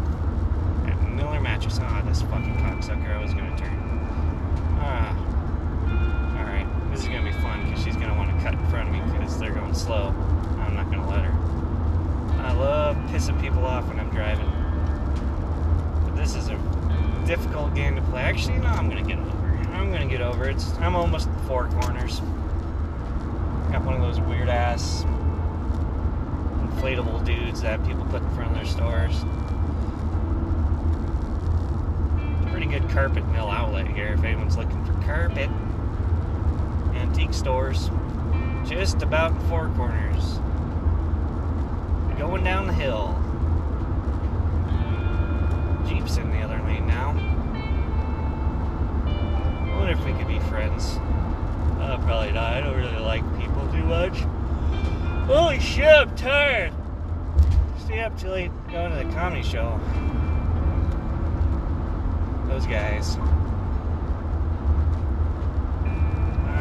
At 0.87 1.03
Miller 1.11 1.41
Mattress. 1.41 1.79
Ah, 1.83 2.01
oh, 2.01 2.09
this 2.09 2.23
fucking 2.23 2.55
cocksucker 2.57 3.11
I 3.11 3.21
was 3.21 3.35
gonna 3.35 3.57
turn. 3.59 3.77
Ah. 4.79 5.17
Alright, 6.39 6.91
this 6.91 7.01
is 7.03 7.09
gonna 7.09 7.25
be 7.25 7.33
fun 7.41 7.65
because 7.65 7.85
she's 7.85 7.97
gonna 7.97 8.15
want 8.15 8.31
to 8.35 8.43
cut 8.43 8.55
in 8.55 8.67
front 8.69 8.89
of 8.89 8.95
me 8.95 9.01
because 9.13 9.39
they're 9.39 9.53
going 9.53 9.75
slow. 9.75 10.15
I'm 10.61 10.75
not 10.75 10.91
gonna 10.91 11.09
let 11.11 11.25
her. 11.25 11.51
I 12.41 12.53
love 12.53 12.97
pissing 13.11 13.41
people 13.41 13.65
off 13.65 13.87
when 13.89 13.99
I'm 13.99 14.11
driving. 14.11 14.51
But 16.05 16.17
this 16.17 16.37
is 16.37 16.49
a 16.49 16.57
difficult 17.27 17.75
game 17.75 17.97
to 17.97 18.03
play. 18.03 18.23
Actually, 18.23 18.59
no, 18.59 18.69
I'm 18.69 18.89
gonna 18.89 19.03
get 19.03 19.19
over. 19.19 19.55
it. 19.55 19.67
I'm 19.71 19.91
gonna 19.91 20.07
get 20.07 20.21
over. 20.21 20.49
It's 20.49 20.73
I'm 20.79 20.95
almost 20.95 21.29
four 21.47 21.69
corners. 21.81 22.21
Got 23.73 23.85
one 23.85 23.95
of 23.95 24.01
those 24.01 24.21
weird 24.21 24.49
ass 24.49 25.05
inflatable 26.81 27.23
dudes 27.27 27.61
that 27.61 27.85
people 27.85 28.05
put 28.07 28.23
in 28.23 28.31
front 28.31 28.51
of 28.51 28.57
their 28.57 28.65
stores. 28.65 29.23
Pretty 32.51 32.65
good 32.67 32.89
carpet 32.89 33.27
mill 33.29 33.51
outlet 33.51 33.87
here 33.87 34.15
if 34.15 34.25
anyone's 34.25 34.57
looking 34.57 34.83
for 34.87 34.95
carpet. 35.05 35.51
Antique 36.95 37.35
stores. 37.35 37.91
Just 38.67 39.03
about 39.03 39.31
four 39.43 39.69
corners. 39.77 40.39
Going 42.19 42.45
down 42.45 42.67
the 42.67 42.73
hill. 42.73 43.15
Jeep's 45.87 46.17
in 46.17 46.31
the 46.31 46.41
other 46.41 46.63
lane 46.65 46.87
now. 46.87 47.11
I 49.67 49.77
wonder 49.77 49.93
if 49.93 50.05
we 50.05 50.13
could 50.15 50.29
be 50.29 50.39
friends. 50.49 50.97
Uh, 51.79 51.99
probably 52.05 52.33
not. 52.33 52.55
I 52.55 52.61
don't 52.63 52.77
really 52.77 52.99
like 52.99 53.23
people 53.39 53.71
too 53.71 53.85
much. 53.85 54.23
Holy 55.33 55.61
shit, 55.61 55.85
I'm 55.85 56.17
tired. 56.17 56.73
Stay 57.79 58.01
up 58.01 58.19
till 58.19 58.33
late 58.33 58.51
going 58.73 58.91
to 58.91 58.97
the 58.97 59.15
comedy 59.15 59.45
show. 59.45 59.79
Those 62.49 62.67
guys. 62.67 63.17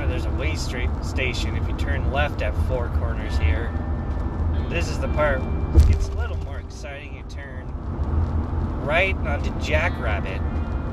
there's 0.08 0.26
a 0.26 0.38
way 0.38 0.56
straight 0.56 0.90
station 1.04 1.56
if 1.58 1.68
you 1.68 1.76
turn 1.78 2.12
left 2.12 2.44
at 2.44 2.56
four 2.68 2.90
corners 3.00 3.36
here. 3.40 3.72
This 4.70 4.88
is 4.88 5.00
the 5.00 5.08
part 5.10 5.42
it 5.76 5.88
gets 5.88 6.10
a 6.10 6.14
little 6.14 6.38
more 6.38 6.60
exciting. 6.60 7.16
You 7.16 7.24
turn 7.24 7.66
right 8.86 9.16
onto 9.16 9.50
Jackrabbit 9.60 10.42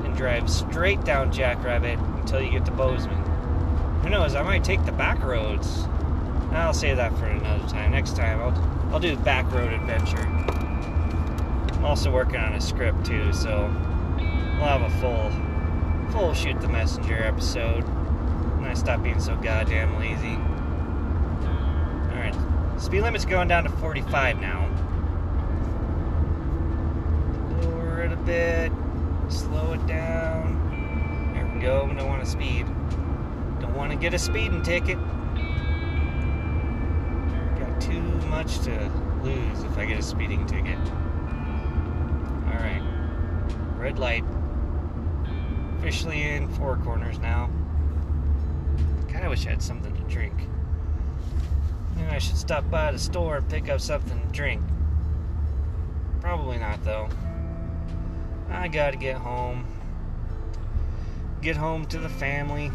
and 0.03 0.17
drive 0.17 0.49
straight 0.49 1.03
down 1.03 1.31
Jackrabbit 1.31 1.99
until 1.99 2.41
you 2.41 2.49
get 2.49 2.65
to 2.65 2.71
Bozeman. 2.71 3.23
Who 4.01 4.09
knows? 4.09 4.33
I 4.33 4.41
might 4.41 4.63
take 4.63 4.83
the 4.83 4.91
back 4.91 5.23
roads. 5.23 5.87
I'll 6.51 6.73
save 6.73 6.97
that 6.97 7.17
for 7.17 7.25
another 7.25 7.67
time. 7.67 7.91
Next 7.91 8.15
time, 8.15 8.39
I'll 8.41 8.77
I'll 8.93 8.99
do 8.99 9.15
the 9.15 9.21
back 9.21 9.51
road 9.51 9.73
adventure. 9.73 10.25
I'm 11.77 11.85
also 11.85 12.11
working 12.11 12.37
on 12.37 12.53
a 12.53 12.61
script 12.61 13.05
too, 13.05 13.33
so 13.33 13.71
we'll 14.17 14.65
have 14.65 14.81
a 14.81 14.89
full 15.01 15.31
full 16.11 16.33
shoot 16.33 16.59
the 16.61 16.67
messenger 16.67 17.21
episode. 17.23 17.83
And 17.83 18.65
I 18.65 18.73
stop 18.73 19.03
being 19.03 19.19
so 19.19 19.35
goddamn 19.35 19.99
lazy. 19.99 20.37
Alright. 22.11 22.81
Speed 22.81 23.01
limit's 23.01 23.25
going 23.25 23.47
down 23.47 23.65
to 23.65 23.69
45 23.69 24.39
now. 24.39 24.69
Lower 27.61 28.03
it 28.03 28.11
a 28.13 28.17
bit. 28.17 28.71
Slow 29.29 29.73
it 29.73 29.85
down. 29.85 31.33
There 31.33 31.51
we 31.53 31.59
go. 31.59 31.85
We 31.85 31.95
don't 31.95 32.07
want 32.07 32.23
to 32.23 32.29
speed. 32.29 32.65
Don't 33.59 33.75
want 33.75 33.91
to 33.91 33.97
get 33.97 34.13
a 34.13 34.19
speeding 34.19 34.63
ticket. 34.63 34.97
Much 38.37 38.59
to 38.59 38.91
lose 39.23 39.63
if 39.63 39.77
I 39.77 39.85
get 39.85 39.97
a 39.97 40.03
speeding 40.03 40.45
ticket. 40.45 40.77
Alright. 42.47 42.83
Red 43.77 43.97
light. 43.97 44.23
Officially 45.79 46.21
in 46.21 46.47
four 46.49 46.77
corners 46.77 47.17
now 47.19 47.49
kind 49.17 49.25
of 49.25 49.31
wish 49.31 49.47
I 49.47 49.49
had 49.49 49.63
something 49.63 49.95
to 49.95 50.01
drink. 50.03 50.35
Maybe 51.95 52.07
I 52.09 52.19
should 52.19 52.37
stop 52.37 52.69
by 52.69 52.91
the 52.91 52.99
store 52.99 53.37
and 53.37 53.49
pick 53.49 53.67
up 53.67 53.81
something 53.81 54.21
to 54.21 54.27
drink. 54.27 54.61
Probably 56.21 56.59
not, 56.59 56.83
though. 56.83 57.09
I 58.51 58.67
gotta 58.67 58.97
get 58.97 59.17
home. 59.17 59.65
Get 61.41 61.57
home 61.57 61.87
to 61.87 61.97
the 61.97 62.09
family. 62.09 62.71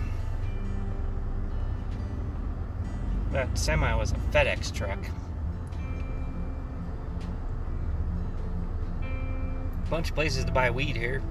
That 3.31 3.57
semi 3.57 3.95
was 3.95 4.11
a 4.11 4.17
FedEx 4.17 4.75
truck. 4.75 4.99
Bunch 9.93 10.09
of 10.09 10.15
places 10.15 10.47
to 10.47 10.53
buy 10.53 10.71
weed 10.71 10.97
here. 10.97 11.23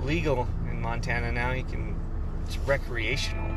Legal 0.00 0.48
in 0.66 0.80
Montana 0.80 1.30
now. 1.30 1.52
You 1.52 1.62
can. 1.62 1.94
It's 2.46 2.56
recreational 2.56 3.50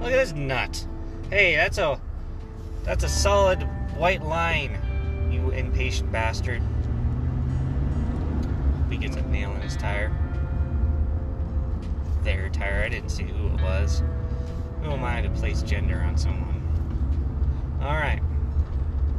Look 0.00 0.10
at 0.10 0.16
this 0.16 0.32
nut. 0.32 0.86
Hey, 1.28 1.54
that's 1.54 1.76
a 1.76 2.00
that's 2.82 3.04
a 3.04 3.10
solid 3.10 3.62
white 3.98 4.22
line, 4.22 4.78
you 5.30 5.50
impatient 5.50 6.10
bastard. 6.10 6.62
He 8.88 8.96
gets 8.96 9.16
a 9.16 9.22
nail 9.28 9.52
in 9.52 9.60
his 9.60 9.76
tire. 9.76 10.10
Their 12.22 12.48
tire. 12.48 12.84
I 12.84 12.88
didn't 12.88 13.10
see 13.10 13.24
who 13.24 13.48
it 13.48 13.60
was. 13.60 14.02
Who 14.82 14.92
am 14.92 15.04
I 15.04 15.20
to 15.20 15.28
place 15.28 15.60
gender 15.60 16.00
on 16.00 16.16
someone? 16.16 16.62
Alright. 17.82 18.22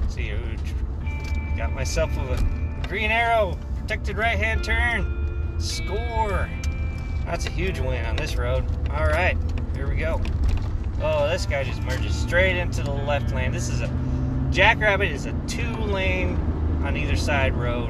See, 0.09 0.31
I 0.31 1.53
got 1.55 1.71
myself 1.71 2.09
a 2.17 2.87
green 2.87 3.11
arrow. 3.11 3.55
Protected 3.87 4.17
right 4.17 4.37
hand 4.37 4.65
turn. 4.65 5.55
Score. 5.59 6.49
That's 7.23 7.45
a 7.45 7.49
huge 7.49 7.79
win 7.79 8.05
on 8.05 8.17
this 8.17 8.35
road. 8.35 8.65
Alright, 8.89 9.37
here 9.73 9.87
we 9.87 9.95
go. 9.95 10.21
Oh, 11.01 11.29
this 11.29 11.45
guy 11.45 11.63
just 11.63 11.81
merges 11.83 12.13
straight 12.13 12.57
into 12.57 12.83
the 12.83 12.91
left 12.91 13.33
lane. 13.33 13.53
This 13.53 13.69
is 13.69 13.79
a 13.79 13.89
Jackrabbit 14.51 15.09
is 15.09 15.25
a 15.25 15.31
two 15.47 15.71
lane 15.77 16.35
on 16.83 16.97
either 16.97 17.15
side 17.15 17.55
road. 17.55 17.87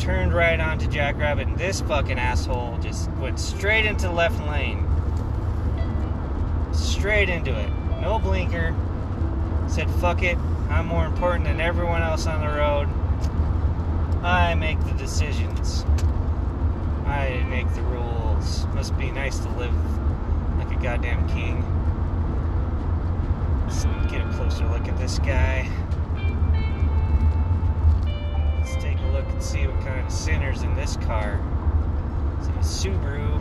Turned 0.00 0.34
right 0.34 0.58
onto 0.58 0.88
Jackrabbit, 0.88 1.46
and 1.46 1.56
this 1.56 1.80
fucking 1.82 2.18
asshole 2.18 2.76
just 2.78 3.08
went 3.20 3.38
straight 3.38 3.86
into 3.86 4.10
left 4.10 4.44
lane. 4.48 4.84
Straight 6.72 7.28
into 7.28 7.56
it. 7.56 7.70
No 8.00 8.18
blinker. 8.18 8.74
Said, 9.68 9.88
fuck 10.00 10.24
it. 10.24 10.36
I'm 10.70 10.86
more 10.86 11.06
important 11.06 11.44
than 11.44 11.60
everyone 11.60 12.02
else 12.02 12.26
on 12.26 12.40
the 12.40 12.48
road. 12.48 12.88
I 14.28 14.54
make 14.54 14.78
the 14.84 14.92
decisions. 14.92 15.86
I 17.06 17.46
make 17.48 17.66
the 17.74 17.80
rules. 17.80 18.66
Must 18.74 18.94
be 18.98 19.10
nice 19.10 19.38
to 19.38 19.48
live 19.52 19.72
like 20.58 20.70
a 20.70 20.82
goddamn 20.82 21.26
king. 21.30 21.64
Let's 23.64 23.84
get 24.12 24.20
a 24.20 24.30
closer 24.34 24.68
look 24.68 24.86
at 24.86 24.98
this 24.98 25.18
guy. 25.18 25.66
Let's 28.58 28.74
take 28.84 28.98
a 28.98 29.06
look 29.12 29.26
and 29.30 29.42
see 29.42 29.66
what 29.66 29.80
kind 29.80 30.06
of 30.06 30.12
sinners 30.12 30.60
in 30.60 30.76
this 30.76 30.98
car. 30.98 31.40
It's 32.36 32.48
a 32.48 32.88
Subaru. 32.90 33.40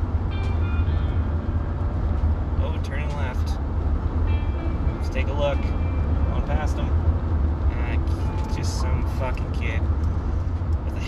Oh, 2.62 2.80
turning 2.86 3.14
left. 3.18 3.60
Let's 4.96 5.10
take 5.10 5.28
a 5.28 5.34
look. 5.34 5.62
Going 6.30 6.44
past 6.48 6.78
him. 6.78 6.88
Uh, 7.74 8.56
just 8.56 8.80
some 8.80 9.06
fucking 9.20 9.52
kid 9.52 9.82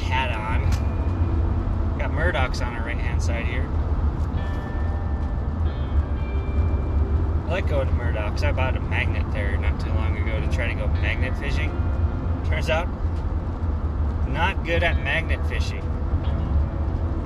hat 0.10 0.32
on. 0.32 1.98
Got 2.00 2.12
Murdoch's 2.12 2.62
on 2.62 2.74
our 2.74 2.86
right 2.86 2.98
hand 2.98 3.22
side 3.22 3.46
here. 3.46 3.68
I 7.46 7.52
like 7.52 7.68
going 7.68 7.88
to 7.88 7.94
Murdoch's. 7.94 8.44
I 8.44 8.52
bought 8.52 8.76
a 8.76 8.80
magnet 8.80 9.26
there 9.32 9.58
not 9.58 9.80
too 9.80 9.90
long 9.94 10.18
ago 10.18 10.40
to 10.40 10.48
try 10.56 10.68
to 10.68 10.74
go 10.74 10.88
magnet 10.88 11.38
fishing. 11.38 11.70
Turns 12.46 12.70
out, 12.70 12.88
not 14.28 14.64
good 14.66 14.84
at 14.84 14.98
magnet 15.04 15.46
fishing. 15.48 15.82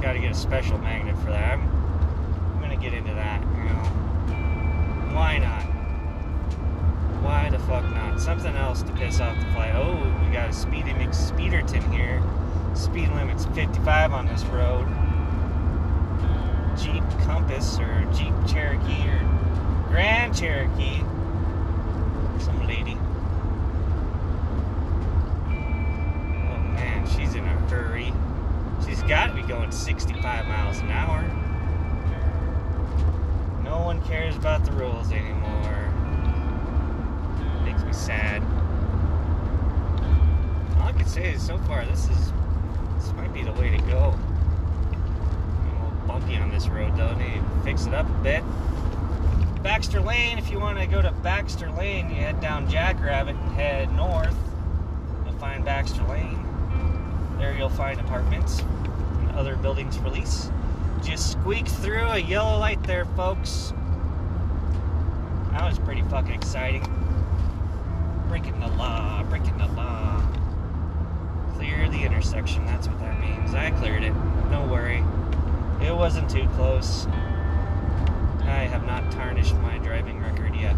Got 0.01 0.13
to 0.13 0.19
get 0.19 0.31
a 0.31 0.35
special 0.35 0.77
magnet 0.77 1.17
for 1.19 1.29
that. 1.29 1.53
I'm, 1.53 1.61
I'm 2.55 2.61
gonna 2.61 2.77
get 2.77 2.93
into 2.93 3.13
that. 3.13 3.41
You 3.41 3.63
know, 3.63 5.15
why 5.15 5.37
not? 5.37 5.63
Why 7.23 7.49
the 7.49 7.59
fuck 7.59 7.83
not? 7.91 8.19
Something 8.19 8.55
else 8.55 8.81
to 8.83 8.91
piss 8.93 9.21
off 9.21 9.37
the 9.39 9.45
fly. 9.53 9.71
Oh, 9.71 10.25
we 10.25 10.33
got 10.33 10.49
a 10.49 10.53
Speedy 10.53 10.91
McSpeederton 10.91 11.93
here. 11.93 12.21
Speed 12.75 13.09
limit's 13.09 13.45
55 13.45 14.13
on 14.13 14.25
this 14.25 14.43
road. 14.45 14.87
Jeep 16.75 17.03
Compass 17.23 17.77
or 17.77 18.05
Jeep 18.13 18.33
Cherokee 18.47 19.07
or 19.07 19.19
Grand 19.89 20.35
Cherokee. 20.35 20.99
Some 22.39 22.65
lady. 22.67 22.97
Oh 26.49 26.57
man, 26.73 27.07
she's 27.15 27.35
in 27.35 27.45
a 27.45 27.59
hurry. 27.69 28.11
She's 28.85 29.03
got 29.03 29.27
to 29.27 29.33
be 29.33 29.43
going 29.43 29.71
65 29.71 30.47
miles 30.47 30.79
an 30.79 30.89
hour. 30.89 31.21
No 33.63 33.81
one 33.81 34.01
cares 34.03 34.35
about 34.35 34.65
the 34.65 34.71
rules 34.71 35.11
anymore. 35.11 35.93
Makes 37.63 37.83
me 37.83 37.93
sad. 37.93 38.41
All 40.79 40.87
I 40.87 40.91
can 40.91 41.05
say 41.05 41.33
is 41.33 41.45
so 41.45 41.59
far 41.59 41.85
this 41.85 42.09
is 42.09 42.33
this 43.03 43.13
might 43.15 43.33
be 43.33 43.43
the 43.43 43.51
way 43.53 43.69
to 43.69 43.77
go. 43.83 44.15
A 44.15 45.73
little 45.73 46.07
bumpy 46.07 46.37
on 46.37 46.49
this 46.49 46.67
road 46.67 46.95
though. 46.95 47.13
Need 47.15 47.35
to 47.35 47.61
fix 47.63 47.85
it 47.85 47.93
up 47.93 48.07
a 48.07 48.23
bit. 48.23 48.43
Baxter 49.61 50.01
Lane, 50.01 50.37
if 50.37 50.49
you 50.49 50.59
want 50.59 50.77
to 50.79 50.87
go 50.87 51.01
to 51.01 51.11
Baxter 51.11 51.69
Lane, 51.71 52.09
you 52.09 52.15
head 52.15 52.39
down 52.41 52.69
Jackrabbit 52.69 53.35
and 53.35 53.51
head 53.53 53.93
north. 53.95 54.35
You'll 55.25 55.37
find 55.37 55.63
Baxter 55.63 56.03
Lane. 56.03 56.39
There 57.37 57.53
you'll 57.53 57.69
find 57.69 57.99
apartments 57.99 58.61
and 59.19 59.31
other 59.31 59.55
buildings 59.55 59.97
for 59.97 60.09
lease. 60.09 60.49
Just 61.01 61.33
squeak 61.33 61.67
through 61.67 62.05
a 62.05 62.19
yellow 62.19 62.57
light 62.57 62.81
there, 62.83 63.05
folks. 63.05 63.73
That 65.51 65.63
was 65.63 65.77
pretty 65.79 66.03
fucking 66.03 66.33
exciting. 66.33 66.83
Breaking 68.29 68.59
the 68.59 68.67
law, 68.67 69.23
breaking 69.23 69.57
the 69.57 69.67
law. 69.67 70.21
Clear 71.55 71.89
the 71.89 72.03
intersection, 72.03 72.65
that's 72.65 72.87
what 72.87 72.99
that 72.99 73.19
means. 73.19 73.53
I 73.53 73.71
cleared 73.71 74.03
it. 74.03 74.13
No 74.49 74.67
worry. 74.69 75.03
It 75.85 75.95
wasn't 75.95 76.29
too 76.29 76.47
close. 76.55 77.05
I 78.41 78.67
have 78.69 78.85
not 78.85 79.11
tarnished 79.11 79.55
my 79.55 79.77
driving 79.79 80.21
record 80.21 80.55
yet. 80.55 80.75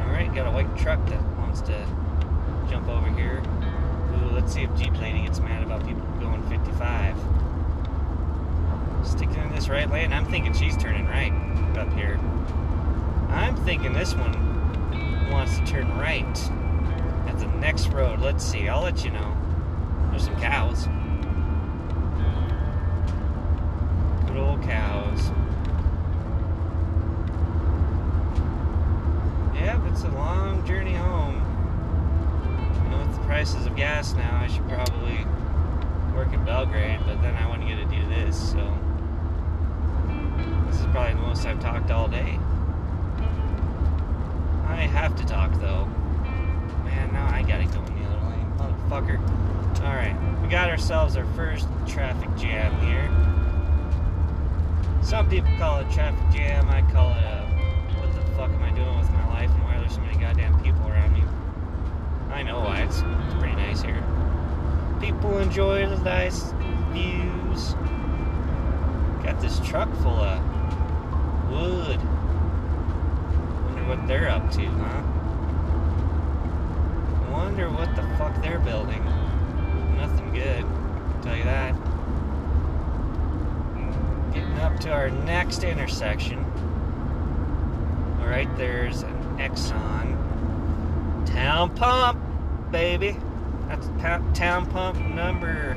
Alright, 0.00 0.34
got 0.34 0.46
a 0.46 0.50
white 0.50 0.76
truck 0.76 1.04
that 1.06 1.22
wants 1.38 1.60
to 1.62 1.86
jump 2.70 2.88
over 2.88 3.08
here. 3.10 3.42
Ooh, 3.42 4.30
let's 4.32 4.52
see 4.52 4.62
if 4.62 4.74
Jeep 4.76 4.98
Lady 5.00 5.22
gets 5.22 5.40
mad 5.40 5.62
about 5.62 5.86
people 5.86 6.02
going 6.20 6.42
55. 6.48 7.16
Sticking 9.04 9.42
in 9.42 9.54
this 9.54 9.68
right 9.68 9.90
lane. 9.90 10.12
I'm 10.12 10.26
thinking 10.26 10.52
she's 10.52 10.76
turning 10.76 11.06
right 11.06 11.32
up 11.76 11.92
here. 11.92 12.18
I'm 13.30 13.56
thinking 13.64 13.92
this 13.92 14.14
one 14.14 15.30
wants 15.30 15.58
to 15.58 15.66
turn 15.66 15.88
right 15.98 16.50
next 17.58 17.88
road. 17.88 18.20
Let's 18.20 18.44
see. 18.44 18.68
I'll 18.68 18.82
let 18.82 19.04
you 19.04 19.10
know. 19.10 19.36
There's 20.10 20.24
some 20.24 20.36
cows. 20.40 20.86
Good 24.26 24.36
old 24.36 24.62
cows. 24.62 25.30
Yep, 29.54 29.80
it's 29.90 30.04
a 30.04 30.10
long 30.10 30.64
journey 30.66 30.94
home. 30.94 31.34
You 32.84 32.90
know, 32.90 32.98
with 32.98 33.14
the 33.16 33.22
prices 33.26 33.66
of 33.66 33.74
gas 33.76 34.14
now, 34.14 34.40
I 34.40 34.46
should 34.46 34.68
probably 34.68 35.26
work 36.14 36.32
in 36.32 36.44
Belgrade, 36.44 37.00
but 37.06 37.20
then 37.22 37.34
I 37.34 37.48
to 37.60 37.66
get 37.66 37.76
to 37.76 37.96
do 37.96 38.08
this, 38.08 38.50
so. 38.52 38.78
This 40.66 40.80
is 40.80 40.86
probably 40.86 41.14
the 41.14 41.20
most 41.20 41.44
I've 41.44 41.60
talked 41.60 41.90
all 41.90 42.08
day. 42.08 42.38
I 44.66 44.82
have 44.82 45.16
to 45.16 45.26
talk, 45.26 45.52
though. 45.60 45.88
Now 47.12 47.28
I 47.32 47.42
gotta 47.42 47.64
go 47.64 47.82
in 47.84 48.02
the 48.02 48.08
other 48.08 48.20
lane. 48.28 48.52
Motherfucker. 48.58 49.48
Alright, 49.80 50.16
we 50.42 50.48
got 50.48 50.68
ourselves 50.68 51.16
our 51.16 51.26
first 51.34 51.66
traffic 51.86 52.28
jam 52.36 52.74
here. 52.80 53.08
Some 55.02 55.28
people 55.28 55.50
call 55.56 55.80
it 55.80 55.86
a 55.88 55.92
traffic 55.94 56.34
jam. 56.34 56.68
I 56.68 56.82
call 56.92 57.10
it 57.10 57.22
a 57.22 57.46
what 58.00 58.12
the 58.14 58.20
fuck 58.32 58.50
am 58.50 58.62
I 58.62 58.70
doing 58.70 58.98
with 58.98 59.10
my 59.10 59.26
life 59.28 59.50
and 59.50 59.64
why 59.64 59.76
are 59.76 59.80
there 59.80 59.88
so 59.88 60.00
many 60.00 60.18
goddamn 60.18 60.60
people 60.62 60.86
around 60.88 61.12
me? 61.12 61.22
I 62.30 62.42
know 62.42 62.60
why. 62.60 62.82
It's, 62.82 62.98
it's 62.98 63.34
pretty 63.40 63.56
nice 63.56 63.82
here. 63.82 64.02
People 65.00 65.38
enjoy 65.38 65.86
the 65.88 65.96
nice 65.98 66.52
views. 66.92 67.74
Got 69.24 69.40
this 69.40 69.60
truck 69.60 69.92
full 69.96 70.20
of 70.20 70.40
wood. 71.50 72.00
Wonder 73.64 73.84
what 73.88 74.06
they're 74.06 74.28
up 74.28 74.50
to, 74.52 74.66
huh? 74.66 75.17
I 77.38 77.44
wonder 77.44 77.70
what 77.70 77.94
the 77.94 78.02
fuck 78.18 78.42
they're 78.42 78.58
building. 78.58 79.04
Nothing 79.96 80.32
good, 80.32 80.64
I'll 80.64 81.22
tell 81.22 81.36
you 81.36 81.44
that. 81.44 81.72
Getting 84.34 84.58
up 84.58 84.80
to 84.80 84.90
our 84.90 85.10
next 85.10 85.62
intersection. 85.62 86.44
Alright, 88.20 88.54
there's 88.56 89.02
an 89.02 89.14
Exxon. 89.38 90.16
Town 91.26 91.72
Pump, 91.76 92.20
baby. 92.72 93.16
That's 93.68 93.86
Town 94.36 94.66
Pump 94.66 94.98
number 94.98 95.76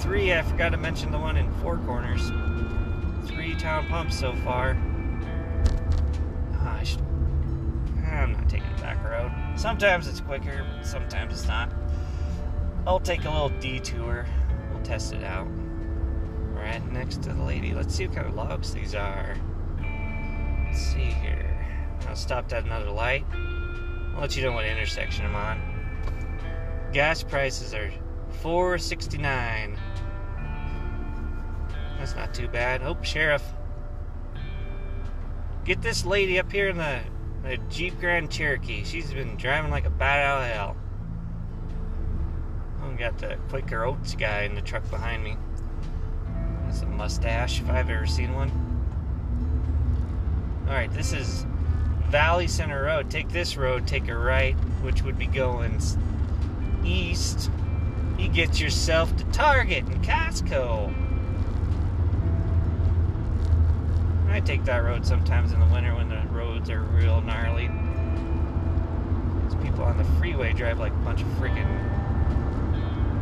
three. 0.00 0.32
I 0.32 0.40
forgot 0.40 0.70
to 0.70 0.78
mention 0.78 1.12
the 1.12 1.18
one 1.18 1.36
in 1.36 1.52
Four 1.56 1.76
Corners. 1.84 2.32
Three 3.28 3.54
Town 3.56 3.86
Pumps 3.88 4.18
so 4.18 4.34
far. 4.36 4.74
Ah, 6.54 6.78
I 6.78 6.82
should, 6.82 7.02
I'm 8.06 8.32
not 8.32 8.48
taking 8.48 8.74
the 8.74 8.80
back 8.80 9.04
road. 9.04 9.30
Sometimes 9.56 10.08
it's 10.08 10.20
quicker, 10.20 10.66
sometimes 10.82 11.32
it's 11.32 11.46
not. 11.46 11.70
I'll 12.86 13.00
take 13.00 13.24
a 13.24 13.30
little 13.30 13.48
detour. 13.60 14.26
We'll 14.72 14.82
test 14.82 15.14
it 15.14 15.24
out. 15.24 15.46
Right 16.54 16.82
next 16.92 17.22
to 17.22 17.32
the 17.32 17.42
lady. 17.42 17.72
Let's 17.72 17.94
see 17.94 18.06
what 18.06 18.16
kind 18.16 18.28
of 18.28 18.34
logs 18.34 18.74
these 18.74 18.94
are. 18.94 19.36
Let's 20.66 20.80
see 20.80 21.04
here. 21.04 21.66
I'll 22.08 22.16
stop 22.16 22.52
at 22.52 22.64
another 22.64 22.90
light. 22.90 23.24
I'll 24.14 24.20
let 24.20 24.36
you 24.36 24.42
know 24.42 24.52
what 24.52 24.66
intersection 24.66 25.24
I'm 25.24 25.34
on. 25.34 26.90
Gas 26.92 27.22
prices 27.22 27.74
are 27.74 27.90
469. 28.42 29.78
That's 31.98 32.14
not 32.14 32.34
too 32.34 32.48
bad. 32.48 32.82
Oh, 32.82 32.96
sheriff. 33.02 33.42
Get 35.64 35.80
this 35.80 36.04
lady 36.04 36.38
up 36.38 36.52
here 36.52 36.68
in 36.68 36.76
the, 36.76 37.00
the 37.44 37.58
Jeep 37.70 37.98
Grand 38.00 38.30
Cherokee. 38.30 38.84
She's 38.84 39.12
been 39.12 39.36
driving 39.36 39.70
like 39.70 39.84
a 39.84 39.90
bat 39.90 40.24
out 40.24 40.42
of 40.42 40.48
hell. 40.48 40.76
Oh, 42.82 42.94
got 42.96 43.18
the 43.18 43.36
Quaker 43.48 43.84
Oats 43.84 44.14
guy 44.14 44.42
in 44.42 44.54
the 44.54 44.62
truck 44.62 44.88
behind 44.90 45.22
me. 45.22 45.36
That's 46.64 46.82
a 46.82 46.86
mustache, 46.86 47.60
if 47.60 47.68
I've 47.68 47.90
ever 47.90 48.06
seen 48.06 48.34
one. 48.34 48.50
Alright, 50.66 50.92
this 50.92 51.12
is 51.12 51.46
Valley 52.08 52.48
Center 52.48 52.84
Road. 52.84 53.10
Take 53.10 53.28
this 53.28 53.56
road, 53.56 53.86
take 53.86 54.08
a 54.08 54.16
right, 54.16 54.54
which 54.82 55.02
would 55.02 55.18
be 55.18 55.26
going 55.26 55.80
east. 56.84 57.50
You 58.18 58.28
get 58.28 58.58
yourself 58.60 59.14
to 59.16 59.24
Target 59.24 59.84
and 59.84 60.02
Costco. 60.02 61.03
I 64.34 64.40
take 64.40 64.64
that 64.64 64.78
road 64.78 65.06
sometimes 65.06 65.52
in 65.52 65.60
the 65.60 65.66
winter 65.66 65.94
when 65.94 66.08
the 66.08 66.20
roads 66.32 66.68
are 66.68 66.80
real 66.80 67.20
gnarly. 67.20 67.68
These 69.44 69.54
people 69.62 69.84
on 69.84 69.96
the 69.96 70.04
freeway 70.18 70.52
drive 70.52 70.80
like 70.80 70.90
a 70.90 70.96
bunch 70.96 71.22
of 71.22 71.28
freaking 71.38 71.70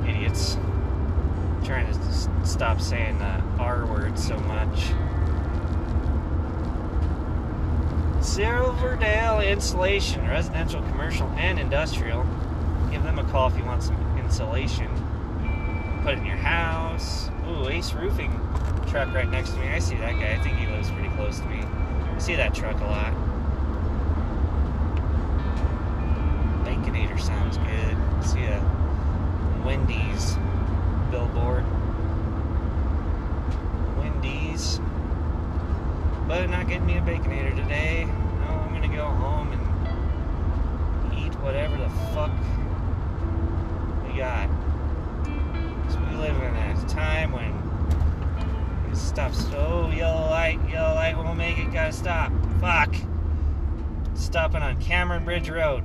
idiots. 0.09 0.55
I'm 0.55 1.62
trying 1.62 1.87
to 1.87 2.46
stop 2.46 2.81
saying 2.81 3.18
the 3.18 3.42
R 3.59 3.85
word 3.85 4.18
so 4.18 4.38
much. 4.38 4.87
Silverdale 8.25 9.40
Insulation, 9.40 10.27
residential, 10.27 10.81
commercial, 10.81 11.29
and 11.37 11.59
industrial. 11.59 12.25
Give 12.90 13.03
them 13.03 13.18
a 13.18 13.25
call 13.25 13.51
if 13.51 13.59
you 13.59 13.66
want 13.66 13.83
some 13.83 14.18
insulation. 14.18 14.88
Put 16.05 16.14
it 16.14 16.20
in 16.20 16.25
your 16.25 16.37
house. 16.37 17.29
Ooh, 17.46 17.68
Ace 17.68 17.92
Roofing 17.92 18.31
truck 18.92 19.12
right 19.14 19.31
next 19.31 19.51
to 19.51 19.59
me. 19.59 19.68
I 19.68 19.79
see 19.79 19.96
that 19.96 20.12
guy. 20.20 20.33
I 20.33 20.38
think 20.42 20.61
pretty 20.90 21.09
close 21.11 21.38
to 21.40 21.47
me. 21.47 21.62
I 21.62 22.18
see 22.18 22.35
that 22.37 22.55
truck 22.55 22.81
a 22.81 22.85
lot. 22.85 23.12
Baconator 26.64 27.21
sounds 27.21 27.57
good. 27.59 27.97
I 27.97 28.23
see 28.25 28.45
a 28.45 28.61
Wendy's 29.64 30.37
billboard. 31.11 31.64
Wendy's. 33.99 34.81
But 36.27 36.49
not 36.51 36.68
getting 36.68 36.87
me 36.87 36.99
a 36.99 37.03
Baconator 37.03 37.55
today. 37.55 38.05
No, 38.40 38.47
I'm 38.47 38.73
gonna 38.73 38.88
go 38.88 39.05
home 39.07 39.53
and 39.53 41.18
eat 41.18 41.35
whatever 41.40 41.77
the 41.77 41.90
fuck 42.14 42.33
we 44.07 44.18
got. 44.18 44.49
So 45.90 45.99
we 46.01 46.16
live 46.16 46.37
in 46.42 46.55
a 46.55 46.88
time 46.88 47.33
when 47.33 47.51
it 48.92 48.96
stops. 48.96 49.46
Oh, 49.55 49.90
yellow 49.90 50.28
light, 50.28 50.59
yellow 50.68 50.94
light 50.94 51.16
won't 51.16 51.38
make 51.38 51.59
it. 51.59 51.72
Gotta 51.72 51.92
stop. 51.92 52.33
Fuck. 52.61 52.94
Stopping 54.14 54.62
on 54.62 54.81
Cameron 54.81 55.24
Bridge 55.24 55.48
Road. 55.48 55.83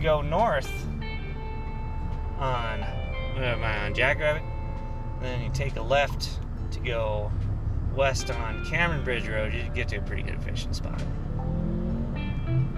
Go 0.00 0.20
north 0.20 0.70
on 2.38 2.80
what 3.34 3.44
am 3.44 3.62
I 3.62 3.86
on 3.86 3.94
Jackrabbit? 3.94 4.42
Then 5.20 5.42
you 5.42 5.50
take 5.54 5.76
a 5.76 5.82
left 5.82 6.38
to 6.72 6.80
go 6.80 7.30
west 7.94 8.30
on 8.30 8.64
Cameron 8.66 9.04
Bridge 9.04 9.28
Road. 9.28 9.54
You 9.54 9.62
get 9.74 9.88
to 9.88 9.96
a 9.96 10.02
pretty 10.02 10.22
good 10.22 10.42
fishing 10.42 10.74
spot. 10.74 11.02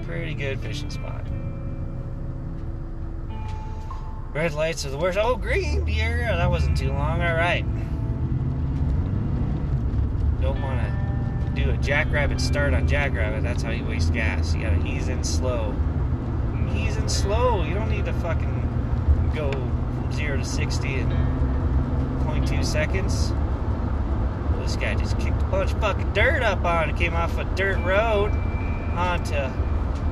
Pretty 0.05 0.35
good 0.35 0.61
fishing 0.61 0.91
spot. 0.91 1.27
Red 4.35 4.53
lights 4.53 4.85
are 4.85 4.91
the 4.91 4.99
worst. 4.99 5.17
Oh, 5.17 5.37
green 5.37 5.85
deer. 5.85 6.27
That 6.27 6.51
wasn't 6.51 6.77
too 6.77 6.89
long. 6.89 7.23
All 7.23 7.35
right. 7.35 7.65
Don't 10.43 10.61
want 10.61 10.81
to 10.81 11.63
do 11.63 11.71
a 11.71 11.77
jackrabbit 11.77 12.41
start 12.41 12.75
on 12.75 12.89
jackrabbit. 12.89 13.45
That's 13.45 13.63
how 13.63 13.71
you 13.71 13.85
waste 13.85 14.13
gas. 14.13 14.53
You 14.53 14.63
gotta 14.63 14.85
ease 14.85 15.07
in 15.07 15.23
slow. 15.23 15.73
Ease 16.75 16.97
in 16.97 17.09
slow. 17.09 17.63
You 17.63 17.75
don't 17.75 17.89
need 17.89 18.07
to 18.07 18.13
fucking 18.15 19.31
go 19.37 19.53
from 19.53 20.11
zero 20.13 20.37
to 20.37 20.45
sixty 20.45 20.95
in 20.95 21.09
0.2 22.25 22.65
seconds. 22.65 23.31
Well, 24.51 24.63
this 24.63 24.75
guy 24.75 24.97
just 24.97 25.17
kicked 25.21 25.41
a 25.43 25.45
bunch 25.45 25.73
of 25.73 25.81
fucking 25.81 26.13
dirt 26.13 26.43
up 26.43 26.65
on 26.65 26.91
it. 26.91 26.97
Came 26.97 27.15
off 27.15 27.39
a 27.39 27.45
dirt 27.55 27.79
road 27.85 28.33
onto 28.97 29.49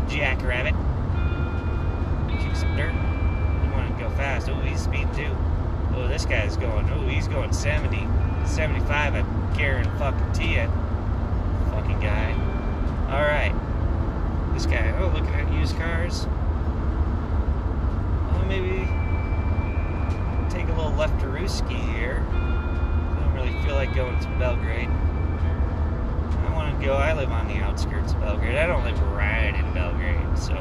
Jackrabbit. 0.08 0.74
Kick 2.40 2.54
some 2.54 2.76
dirt 2.76 2.94
fast. 4.12 4.48
Oh, 4.48 4.55
he's 4.61 4.81
speeding 4.81 5.14
too. 5.14 5.37
Oh, 5.94 6.09
this 6.09 6.25
guy's 6.25 6.57
going. 6.57 6.88
Oh, 6.90 7.07
he's 7.07 7.29
going 7.29 7.53
70, 7.53 8.07
75. 8.46 9.14
I 9.14 9.22
guarantee 9.57 10.55
you, 10.55 10.68
fucking 11.70 12.01
guy. 12.01 12.33
All 13.11 13.22
right, 13.22 13.53
this 14.55 14.66
guy. 14.66 14.90
Oh, 14.98 15.09
looking 15.09 15.35
at 15.35 15.53
used 15.53 15.77
cars. 15.77 16.27
Oh, 18.33 18.44
maybe 18.48 18.88
take 20.51 20.68
a 20.68 20.72
little 20.77 20.92
left 20.92 21.20
to 21.20 21.27
Ruski 21.27 21.79
here. 21.94 22.25
I 22.31 23.20
don't 23.20 23.35
really 23.35 23.53
feel 23.62 23.75
like 23.75 23.94
going 23.94 24.18
to 24.20 24.29
Belgrade. 24.38 24.88
I 24.88 26.55
want 26.55 26.79
to 26.79 26.85
go. 26.85 26.94
I 26.94 27.12
live 27.12 27.31
on 27.31 27.48
the 27.48 27.57
outskirts 27.57 28.12
of 28.12 28.20
Belgrade. 28.20 28.57
I 28.57 28.66
don't 28.66 28.85
live 28.85 29.01
right 29.12 29.55
in 29.55 29.72
Belgrade, 29.75 30.38
so 30.38 30.55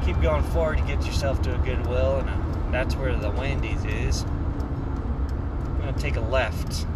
keep 0.00 0.20
going 0.20 0.42
forward, 0.44 0.78
to 0.78 0.84
get 0.84 1.04
yourself 1.04 1.42
to 1.42 1.54
a 1.54 1.58
Goodwill, 1.58 2.18
and 2.18 2.30
uh, 2.30 2.70
that's 2.70 2.94
where 2.96 3.14
the 3.16 3.30
Wendy's 3.30 3.84
is. 3.84 4.22
I'm 4.22 5.78
gonna 5.78 5.98
take 5.98 6.16
a 6.16 6.20
left 6.20 6.86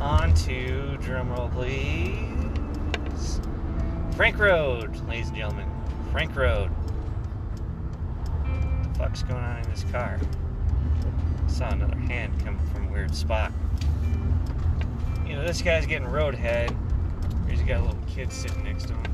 onto 0.00 0.96
drumroll, 0.98 1.52
please. 1.52 3.40
Frank 4.16 4.38
Road, 4.38 4.94
ladies 5.08 5.28
and 5.28 5.36
gentlemen. 5.36 5.68
Frank 6.12 6.36
Road. 6.36 6.68
What 6.68 8.92
the 8.92 8.98
fuck's 8.98 9.22
going 9.22 9.42
on 9.42 9.62
in 9.62 9.70
this 9.70 9.84
car? 9.90 10.20
I 10.20 11.50
saw 11.50 11.70
another 11.70 11.96
hand 11.96 12.38
coming 12.44 12.60
from 12.72 12.88
a 12.88 12.92
weird 12.92 13.14
spot. 13.14 13.52
You 15.26 15.34
know, 15.34 15.44
this 15.44 15.62
guy's 15.62 15.86
getting 15.86 16.06
roadhead. 16.06 16.76
He's 17.48 17.62
got 17.62 17.80
a 17.80 17.84
little 17.84 17.98
kid 18.06 18.32
sitting 18.32 18.62
next 18.62 18.84
to 18.84 18.94
him. 18.94 19.13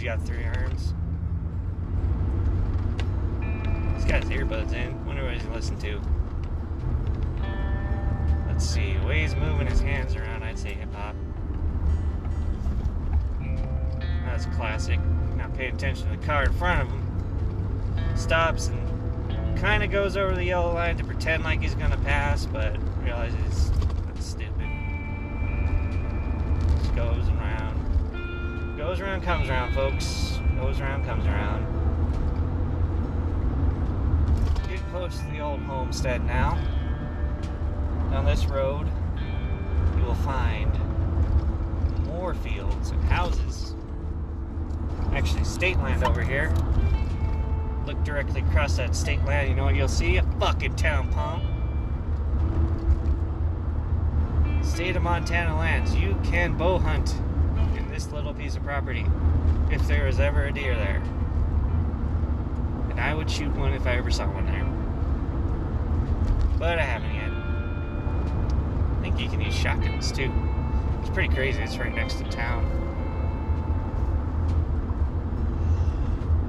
He's 0.00 0.06
got 0.06 0.22
three 0.22 0.44
arms. 0.44 0.94
This 3.96 4.04
guy's 4.10 4.24
earbuds 4.30 4.72
in. 4.72 5.04
Wonder 5.04 5.24
what 5.24 5.34
he's 5.34 5.44
listening 5.48 5.78
to. 5.80 6.00
Let's 8.46 8.66
see. 8.66 8.94
The 8.94 9.06
way 9.06 9.20
he's 9.20 9.36
moving 9.36 9.66
his 9.66 9.80
hands 9.80 10.16
around, 10.16 10.42
I'd 10.42 10.58
say 10.58 10.72
hip 10.72 10.90
hop. 10.94 11.14
That's 14.24 14.46
classic. 14.56 14.98
Not 15.36 15.52
paying 15.52 15.74
attention 15.74 16.10
to 16.10 16.16
the 16.16 16.26
car 16.26 16.44
in 16.44 16.52
front 16.54 16.80
of 16.80 16.88
him. 16.88 18.16
Stops 18.16 18.68
and 18.68 19.58
kind 19.58 19.82
of 19.82 19.90
goes 19.90 20.16
over 20.16 20.34
the 20.34 20.44
yellow 20.44 20.72
line 20.72 20.96
to 20.96 21.04
pretend 21.04 21.44
like 21.44 21.60
he's 21.60 21.74
gonna 21.74 21.98
pass, 21.98 22.46
but 22.46 22.74
realizes 23.04 23.70
that's 24.06 24.24
stupid. 24.24 24.66
Just 26.78 26.96
goes 26.96 27.28
around. 27.28 27.39
Goes 28.80 28.98
around, 28.98 29.20
comes 29.20 29.50
around, 29.50 29.74
folks. 29.74 30.40
Goes 30.56 30.80
around, 30.80 31.04
comes 31.04 31.26
around. 31.26 31.66
Get 34.70 34.80
close 34.90 35.18
to 35.18 35.26
the 35.26 35.40
old 35.40 35.60
homestead 35.60 36.24
now. 36.24 36.54
Down 38.10 38.24
this 38.24 38.46
road, 38.46 38.88
you 39.98 40.02
will 40.02 40.14
find 40.14 40.72
more 42.06 42.32
fields 42.32 42.88
and 42.88 43.04
houses. 43.04 43.74
Actually, 45.12 45.44
state 45.44 45.76
land 45.80 46.02
over 46.02 46.22
here. 46.22 46.50
Look 47.84 48.02
directly 48.02 48.40
across 48.40 48.78
that 48.78 48.96
state 48.96 49.22
land, 49.26 49.50
you 49.50 49.56
know 49.56 49.64
what 49.64 49.74
you'll 49.74 49.88
see? 49.88 50.16
A 50.16 50.22
fucking 50.40 50.76
town 50.76 51.12
pump. 51.12 51.44
State 54.64 54.96
of 54.96 55.02
Montana 55.02 55.58
lands. 55.58 55.94
You 55.94 56.16
can 56.24 56.56
bow 56.56 56.78
hunt 56.78 57.14
this 58.00 58.12
little 58.12 58.32
piece 58.32 58.56
of 58.56 58.62
property 58.62 59.04
if 59.70 59.86
there 59.86 60.06
was 60.06 60.18
ever 60.20 60.44
a 60.44 60.52
deer 60.52 60.74
there. 60.74 61.02
And 62.88 62.98
I 62.98 63.12
would 63.14 63.30
shoot 63.30 63.54
one 63.54 63.74
if 63.74 63.86
I 63.86 63.96
ever 63.96 64.10
saw 64.10 64.26
one 64.26 64.46
there. 64.46 64.64
But 66.58 66.78
I 66.78 66.82
haven't 66.82 67.14
yet. 67.14 67.30
I 68.96 69.02
think 69.02 69.20
you 69.20 69.28
can 69.28 69.42
use 69.42 69.54
shotguns 69.54 70.12
too. 70.12 70.32
It's 71.00 71.10
pretty 71.10 71.34
crazy. 71.34 71.60
It's 71.60 71.76
right 71.76 71.94
next 71.94 72.14
to 72.14 72.24
town. 72.24 72.64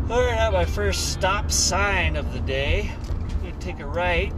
Alright, 0.10 0.38
at 0.38 0.54
my 0.54 0.66
first 0.66 1.12
stop 1.12 1.52
sign 1.52 2.16
of 2.16 2.32
the 2.32 2.40
day. 2.40 2.92
I'm 3.10 3.42
gonna 3.42 3.52
take 3.60 3.82
a 3.82 3.86
right. 3.86 4.34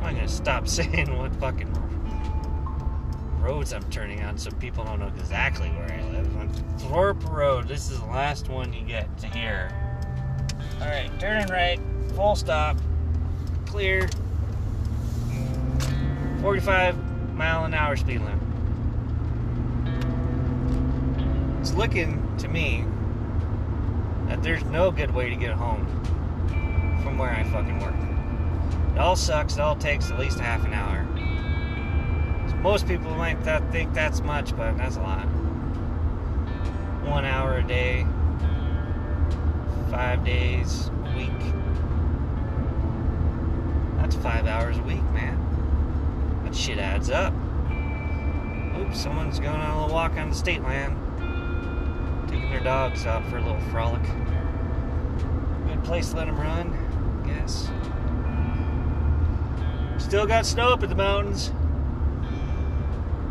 I'm 0.00 0.14
gonna 0.14 0.28
stop 0.28 0.68
saying 0.68 1.16
what 1.16 1.34
fucking 1.36 1.72
roads 3.48 3.72
I'm 3.72 3.84
turning 3.84 4.22
on 4.22 4.36
so 4.36 4.50
people 4.50 4.84
don't 4.84 5.00
know 5.00 5.10
exactly 5.16 5.70
where 5.70 5.90
I 5.90 6.02
live. 6.10 6.36
On 6.36 6.48
Thorpe 6.76 7.24
Road, 7.30 7.66
this 7.66 7.90
is 7.90 7.98
the 7.98 8.04
last 8.04 8.50
one 8.50 8.74
you 8.74 8.84
get 8.84 9.16
to 9.20 9.26
hear. 9.26 9.72
Alright, 10.82 11.18
turning 11.18 11.48
right, 11.48 11.80
full 12.14 12.36
stop, 12.36 12.76
clear, 13.64 14.06
45 16.42 17.34
mile 17.34 17.64
an 17.64 17.72
hour 17.72 17.96
speed 17.96 18.20
limit. 18.20 18.38
It's 21.60 21.72
looking 21.72 22.36
to 22.36 22.48
me 22.48 22.84
that 24.26 24.42
there's 24.42 24.64
no 24.64 24.90
good 24.90 25.14
way 25.14 25.30
to 25.30 25.36
get 25.36 25.52
home 25.52 25.86
from 27.02 27.16
where 27.16 27.30
I 27.30 27.44
fucking 27.44 27.78
work. 27.78 27.94
It 28.94 28.98
all 28.98 29.16
sucks, 29.16 29.54
it 29.54 29.60
all 29.60 29.76
takes 29.76 30.10
at 30.10 30.18
least 30.18 30.38
half 30.38 30.66
an 30.66 30.74
hour. 30.74 31.06
Most 32.62 32.88
people 32.88 33.14
might 33.14 33.36
think 33.70 33.94
that's 33.94 34.20
much, 34.20 34.56
but 34.56 34.76
that's 34.76 34.96
a 34.96 35.00
lot. 35.00 35.26
One 37.06 37.24
hour 37.24 37.58
a 37.58 37.62
day, 37.62 38.04
five 39.90 40.24
days 40.24 40.90
a 41.04 41.16
week. 41.16 41.54
That's 43.96 44.16
five 44.16 44.46
hours 44.46 44.76
a 44.76 44.82
week, 44.82 45.02
man. 45.12 45.38
That 46.44 46.54
shit 46.54 46.78
adds 46.78 47.10
up. 47.10 47.32
Oops, 48.76 49.00
someone's 49.00 49.38
going 49.38 49.54
on 49.54 49.70
a 49.70 49.80
little 49.82 49.94
walk 49.94 50.12
on 50.12 50.30
the 50.30 50.34
state 50.34 50.62
land. 50.62 50.96
Taking 52.28 52.50
their 52.50 52.60
dogs 52.60 53.06
out 53.06 53.24
for 53.30 53.38
a 53.38 53.40
little 53.40 53.60
frolic. 53.70 54.02
Good 55.66 55.84
place 55.84 56.10
to 56.10 56.16
let 56.16 56.26
them 56.26 56.38
run, 56.38 56.74
I 57.24 57.28
guess. 57.28 57.70
Still 60.04 60.26
got 60.26 60.44
snow 60.44 60.72
up 60.72 60.82
in 60.82 60.90
the 60.90 60.96
mountains. 60.96 61.52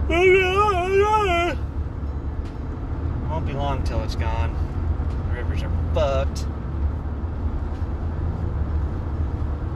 Won't 0.09 0.25
be 3.45 3.51
long 3.51 3.83
till 3.83 4.01
it's 4.03 4.15
gone. 4.15 4.55
The 5.09 5.35
rivers 5.35 5.63
are 5.63 5.71
fucked. 5.93 6.45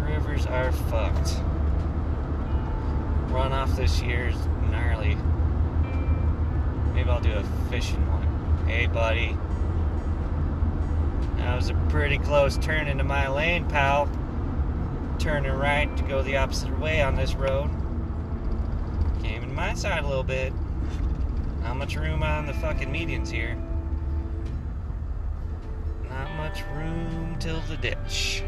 Rivers 0.07 0.45
are 0.45 0.71
fucked. 0.71 1.41
Runoff 3.29 3.75
this 3.75 4.01
year 4.01 4.29
is 4.29 4.37
gnarly. 4.69 5.17
Maybe 6.93 7.09
I'll 7.09 7.19
do 7.19 7.33
a 7.33 7.43
fishing 7.69 7.99
one. 8.09 8.25
Hey, 8.67 8.87
buddy. 8.87 9.35
That 11.39 11.57
was 11.57 11.69
a 11.69 11.73
pretty 11.89 12.19
close 12.19 12.55
turn 12.57 12.87
into 12.87 13.03
my 13.03 13.27
lane, 13.27 13.67
pal. 13.67 14.09
Turning 15.19 15.51
right 15.51 15.93
to 15.97 16.03
go 16.03 16.21
the 16.23 16.37
opposite 16.37 16.79
way 16.79 17.01
on 17.01 17.15
this 17.15 17.35
road 17.35 17.69
came 19.21 19.43
in 19.43 19.53
my 19.53 19.73
side 19.73 20.03
a 20.03 20.07
little 20.07 20.23
bit. 20.23 20.53
Not 21.61 21.77
much 21.77 21.95
room 21.95 22.23
on 22.23 22.45
the 22.45 22.53
fucking 22.53 22.91
medians 22.91 23.29
here. 23.29 23.55
Not 26.09 26.35
much 26.35 26.63
room 26.75 27.35
till 27.39 27.61
the 27.61 27.77
ditch. 27.77 28.43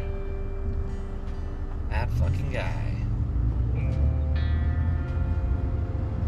That 1.90 2.10
fucking 2.12 2.52
guy. 2.52 2.94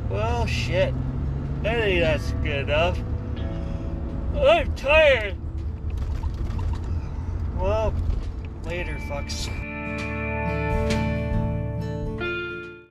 Well, 0.09 0.45
shit. 0.45 0.93
I 1.61 1.73
think 1.73 2.01
that's 2.01 2.31
good 2.43 2.69
enough. 2.69 2.99
I'm 4.35 4.73
tired. 4.75 5.35
Well, 7.57 7.93
later, 8.63 8.97
fucks. 9.09 9.49